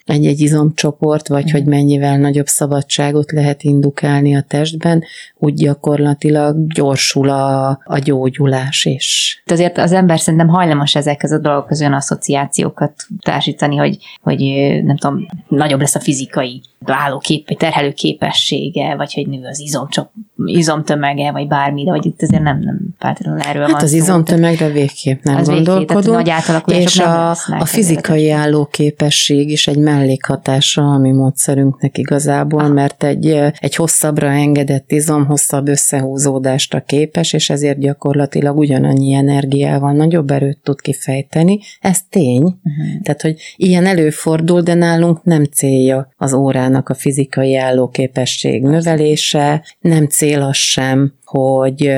egy-egy 0.04 0.40
izomcsoport, 0.40 1.28
vagy 1.28 1.50
hogy 1.50 1.64
mennyivel 1.64 2.18
nagyobb 2.18 2.46
szabadságot 2.46 3.32
lehet 3.32 3.62
indukálni 3.62 4.36
a 4.36 4.44
testben, 4.48 5.04
úgy 5.38 5.54
gyakorlatilag 5.54 6.66
gyorsul 6.66 7.28
a, 7.28 7.68
a 7.84 7.98
gyógyulás 7.98 8.84
is. 8.84 9.42
Azért 9.46 9.78
az 9.78 9.92
ember 9.92 10.20
szerintem 10.20 10.48
hajlamos 10.48 10.94
ezekhez 10.94 11.32
a 11.32 11.38
dolgokhoz 11.38 11.80
olyan 11.80 11.92
asszociációkat 11.92 12.92
társítani, 13.22 13.76
hogy, 13.76 13.98
hogy 14.20 14.38
nem 14.84 14.96
tudom, 14.96 15.26
nagyobb 15.48 15.80
lesz 15.80 15.94
a 15.94 16.00
fizikai 16.00 16.62
állókép, 16.84 17.58
terhelő 17.58 17.92
képessége, 17.92 18.96
vagy 18.96 19.14
hogy 19.14 19.28
nő 19.28 19.46
az 19.46 19.60
izomcsop, 19.60 20.10
izomtömege, 20.44 21.32
vagy 21.32 21.48
bármi, 21.48 21.84
de 21.84 21.90
vagy 21.90 22.06
itt 22.06 22.22
azért 22.22 22.42
nem, 22.42 22.58
nem 22.58 22.78
feltétlenül 22.98 23.40
erről 23.40 23.62
hát 23.62 23.70
van 23.70 23.80
az 23.80 23.92
izomtömegre 23.92 24.68
végképp 24.68 25.22
nem 25.22 25.36
az 25.36 25.48
gondolkodunk, 25.48 26.26
végképp, 26.26 26.66
és 26.66 26.98
a, 26.98 27.30
a 27.30 27.64
fizikai 27.64 28.30
állóképesség 28.30 29.50
is 29.50 29.66
egy 29.66 29.78
mellékhatása 29.92 30.82
a 30.82 30.98
mi 30.98 31.10
módszerünknek 31.10 31.98
igazából, 31.98 32.68
mert 32.68 33.04
egy, 33.04 33.26
egy 33.58 33.74
hosszabbra 33.74 34.26
engedett 34.26 34.92
izom 34.92 35.26
hosszabb 35.26 35.68
összehúzódásra 35.68 36.80
képes, 36.80 37.32
és 37.32 37.50
ezért 37.50 37.78
gyakorlatilag 37.78 38.58
ugyanannyi 38.58 39.12
energiával 39.12 39.92
nagyobb 39.92 40.30
erőt 40.30 40.58
tud 40.62 40.80
kifejteni. 40.80 41.58
Ez 41.80 41.98
tény. 42.10 42.42
Uh-huh. 42.42 43.02
Tehát, 43.02 43.22
hogy 43.22 43.36
ilyen 43.56 43.86
előfordul, 43.86 44.60
de 44.60 44.74
nálunk 44.74 45.24
nem 45.24 45.44
célja 45.44 46.08
az 46.16 46.32
órának 46.32 46.88
a 46.88 46.94
fizikai 46.94 47.56
állóképesség 47.56 48.62
növelése, 48.62 49.64
nem 49.80 50.06
cél 50.06 50.42
az 50.42 50.56
sem, 50.56 51.12
hogy 51.32 51.90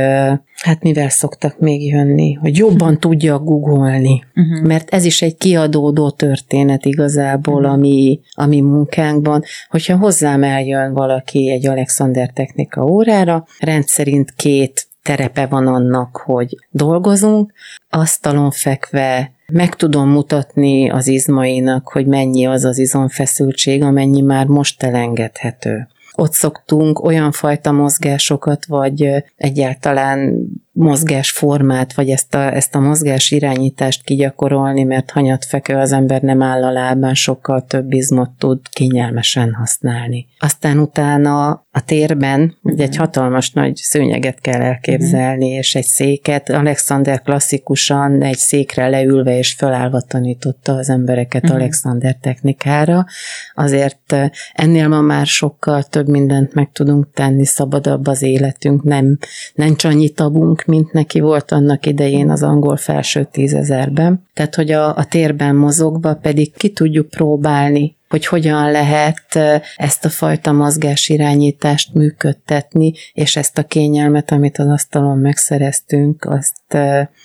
hát 0.63 0.83
mivel 0.83 1.09
szoktak 1.09 1.59
még 1.59 1.87
jönni, 1.87 2.33
hogy 2.33 2.57
jobban 2.57 3.01
tudja 3.01 3.39
googolni, 3.39 4.25
uh-huh. 4.35 4.67
mert 4.67 4.95
ez 4.95 5.05
is 5.05 5.23
egy 5.23 5.37
kiadódó 5.37 6.11
történet 6.11 6.85
igazából 6.85 7.55
uh-huh. 7.55 7.73
Ami, 7.85 8.21
ami 8.35 8.61
munkánkban, 8.61 9.43
hogyha 9.69 9.97
hozzám 9.97 10.43
eljön 10.43 10.93
valaki 10.93 11.51
egy 11.51 11.67
Alexander 11.67 12.31
technika 12.31 12.85
órára, 12.85 13.47
rendszerint 13.59 14.35
két 14.37 14.87
terepe 15.03 15.47
van 15.47 15.67
annak, 15.67 16.17
hogy 16.17 16.57
dolgozunk, 16.71 17.53
asztalon 17.91 18.51
fekve 18.51 19.33
meg 19.53 19.75
tudom 19.75 20.09
mutatni 20.09 20.91
az 20.91 21.07
izmainak, 21.09 21.89
hogy 21.89 22.07
mennyi 22.07 22.47
az 22.47 22.65
az 22.65 22.79
izomfeszültség, 22.79 23.83
amennyi 23.83 24.21
már 24.21 24.47
most 24.47 24.83
elengedhető. 24.83 25.89
Ott 26.17 26.33
szoktunk 26.33 27.05
olyan 27.05 27.33
fajta 27.33 27.73
mozgásokat, 27.73 28.65
vagy 28.67 29.25
egyáltalán 29.37 30.47
mozgásformát, 30.75 31.95
vagy 31.95 32.11
ezt 32.11 32.35
a, 32.35 32.55
ezt 32.55 32.75
a 32.75 32.81
mozgás 32.81 33.31
irányítást 33.31 34.03
kigyakorolni, 34.03 34.83
mert 34.83 35.11
hanyatfekő 35.11 35.75
az 35.75 35.93
ember 35.93 36.23
nem 36.23 36.43
áll 36.43 36.65
a 36.65 36.71
lábán, 36.71 37.15
sokkal 37.15 37.65
több 37.65 37.93
izmot 37.93 38.31
tud 38.39 38.61
kényelmesen 38.69 39.53
használni. 39.53 40.27
Aztán 40.39 40.79
utána 40.79 41.65
a 41.71 41.85
térben 41.85 42.57
uh-huh. 42.63 42.83
egy 42.83 42.97
hatalmas 42.97 43.51
nagy 43.51 43.77
szőnyeget 43.77 44.41
kell 44.41 44.61
elképzelni, 44.61 45.45
uh-huh. 45.45 45.59
és 45.59 45.75
egy 45.75 45.85
széket. 45.85 46.51
Alexander 46.51 47.23
klasszikusan 47.23 48.23
egy 48.23 48.37
székre 48.37 48.89
leülve 48.89 49.39
és 49.39 49.53
felállva 49.53 50.01
tanította 50.01 50.73
az 50.73 50.89
embereket 50.89 51.43
uh-huh. 51.43 51.59
Alexander 51.59 52.17
technikára. 52.21 53.07
Azért 53.55 54.17
ennél 54.55 54.89
ma 54.89 55.01
már 55.01 55.27
sokkal 55.27 55.83
több 55.83 56.09
mindent 56.09 56.55
meg 56.55 56.71
tudunk 56.73 57.11
tenni, 57.13 57.47
szabadabb 57.47 58.07
az 58.07 58.23
életünk, 58.23 58.83
nem, 58.83 59.19
nem 59.55 59.77
csak 59.77 59.93
annyi 59.93 60.09
tabunk, 60.09 60.64
mint 60.67 60.93
neki 60.93 61.21
volt 61.21 61.51
annak 61.51 61.87
idején 61.87 62.31
az 62.31 62.43
angol 62.43 62.77
felső 62.77 63.29
tízezerben. 63.31 64.27
Tehát, 64.35 64.55
hogy 64.55 64.71
a, 64.71 64.97
a 64.97 65.05
térben 65.05 65.57
mozogva 65.57 66.15
pedig 66.15 66.53
ki 66.53 66.73
tudjuk 66.73 67.09
próbálni 67.09 67.97
hogy 68.15 68.27
hogyan 68.27 68.71
lehet 68.71 69.39
ezt 69.77 70.05
a 70.05 70.09
fajta 70.09 70.53
mozgásirányítást 70.53 71.95
működtetni, 71.95 72.93
és 73.13 73.37
ezt 73.37 73.59
a 73.59 73.63
kényelmet, 73.63 74.31
amit 74.31 74.59
az 74.59 74.69
asztalon 74.69 75.19
megszereztünk, 75.19 76.25
azt 76.25 76.77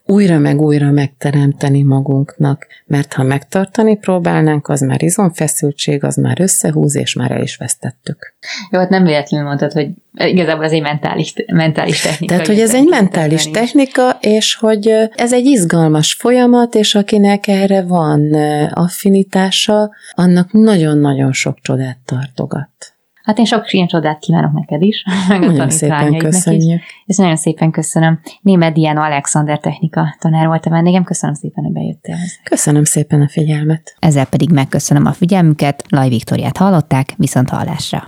újra 0.06 0.38
meg 0.38 0.62
újra 0.62 0.92
megteremteni 0.92 1.84
magunknak, 1.84 2.68
mert 2.86 3.14
ha 3.14 3.24
megtartani 3.24 3.98
próbálnánk, 3.98 4.68
az 4.68 4.82
már 4.82 5.04
izomfeszültség, 5.04 6.04
az 6.04 6.16
már 6.16 6.42
összehúz, 6.42 6.96
és 6.96 7.14
már 7.14 7.32
el 7.32 7.42
is 7.42 7.58
vesztettük. 7.58 8.34
Jó, 8.72 8.80
hát 8.80 8.90
nem 8.90 9.04
véletlenül 9.04 9.48
mondtad, 9.48 9.72
hogy 9.72 9.90
igazából 10.28 10.64
ez 10.64 10.72
egy 10.72 10.82
mentális, 10.82 11.34
mentális 11.54 12.02
technika. 12.02 12.34
Tehát, 12.34 12.48
hogy 12.48 12.60
ez 12.60 12.74
egy 12.74 12.88
mentális 12.88 13.50
technika, 13.50 14.18
és 14.20 14.56
hogy 14.56 14.94
ez 15.16 15.34
egy 15.34 15.46
izgalmas 15.46 16.14
folyamat, 16.14 16.76
és 16.76 16.96
akinek 16.96 17.48
erre 17.48 17.82
van 17.82 18.34
affinitása, 18.74 19.90
annak 20.16 20.52
nagyon-nagyon 20.52 21.32
sok 21.34 21.58
csodát 21.62 21.98
tartogat. 22.06 22.94
Hát 23.30 23.38
én 23.38 23.46
sok 23.46 23.74
ilyen 23.74 23.88
csodát 23.88 24.20
kívánok 24.20 24.54
neked 24.54 24.82
is, 24.82 25.04
meg 25.30 25.42
a 25.42 25.46
nagyon 25.46 25.70
szépen 25.70 26.18
köszönjük. 26.18 26.80
Is. 26.80 27.04
És 27.06 27.18
nagyon 27.18 27.36
szépen 27.36 27.72
köszönöm. 27.72 28.20
Német 28.42 28.74
Diana 28.74 29.04
Alexander 29.04 29.60
technika 29.60 30.16
tanár 30.20 30.48
volt 30.48 30.66
a 30.66 30.70
vendégem. 30.70 31.04
Köszönöm 31.04 31.36
szépen, 31.36 31.64
hogy 31.64 31.74
bejöttél. 31.74 32.16
Köszönöm 32.44 32.84
szépen 32.84 33.22
a 33.22 33.28
figyelmet. 33.28 33.96
Ezzel 34.00 34.26
pedig 34.26 34.52
megköszönöm 34.52 35.06
a 35.06 35.12
figyelmüket. 35.12 35.84
Laj 35.90 36.10
Viktoriát 36.10 36.58
hallották, 36.58 37.14
viszont 37.18 37.50
hallásra. 37.50 38.08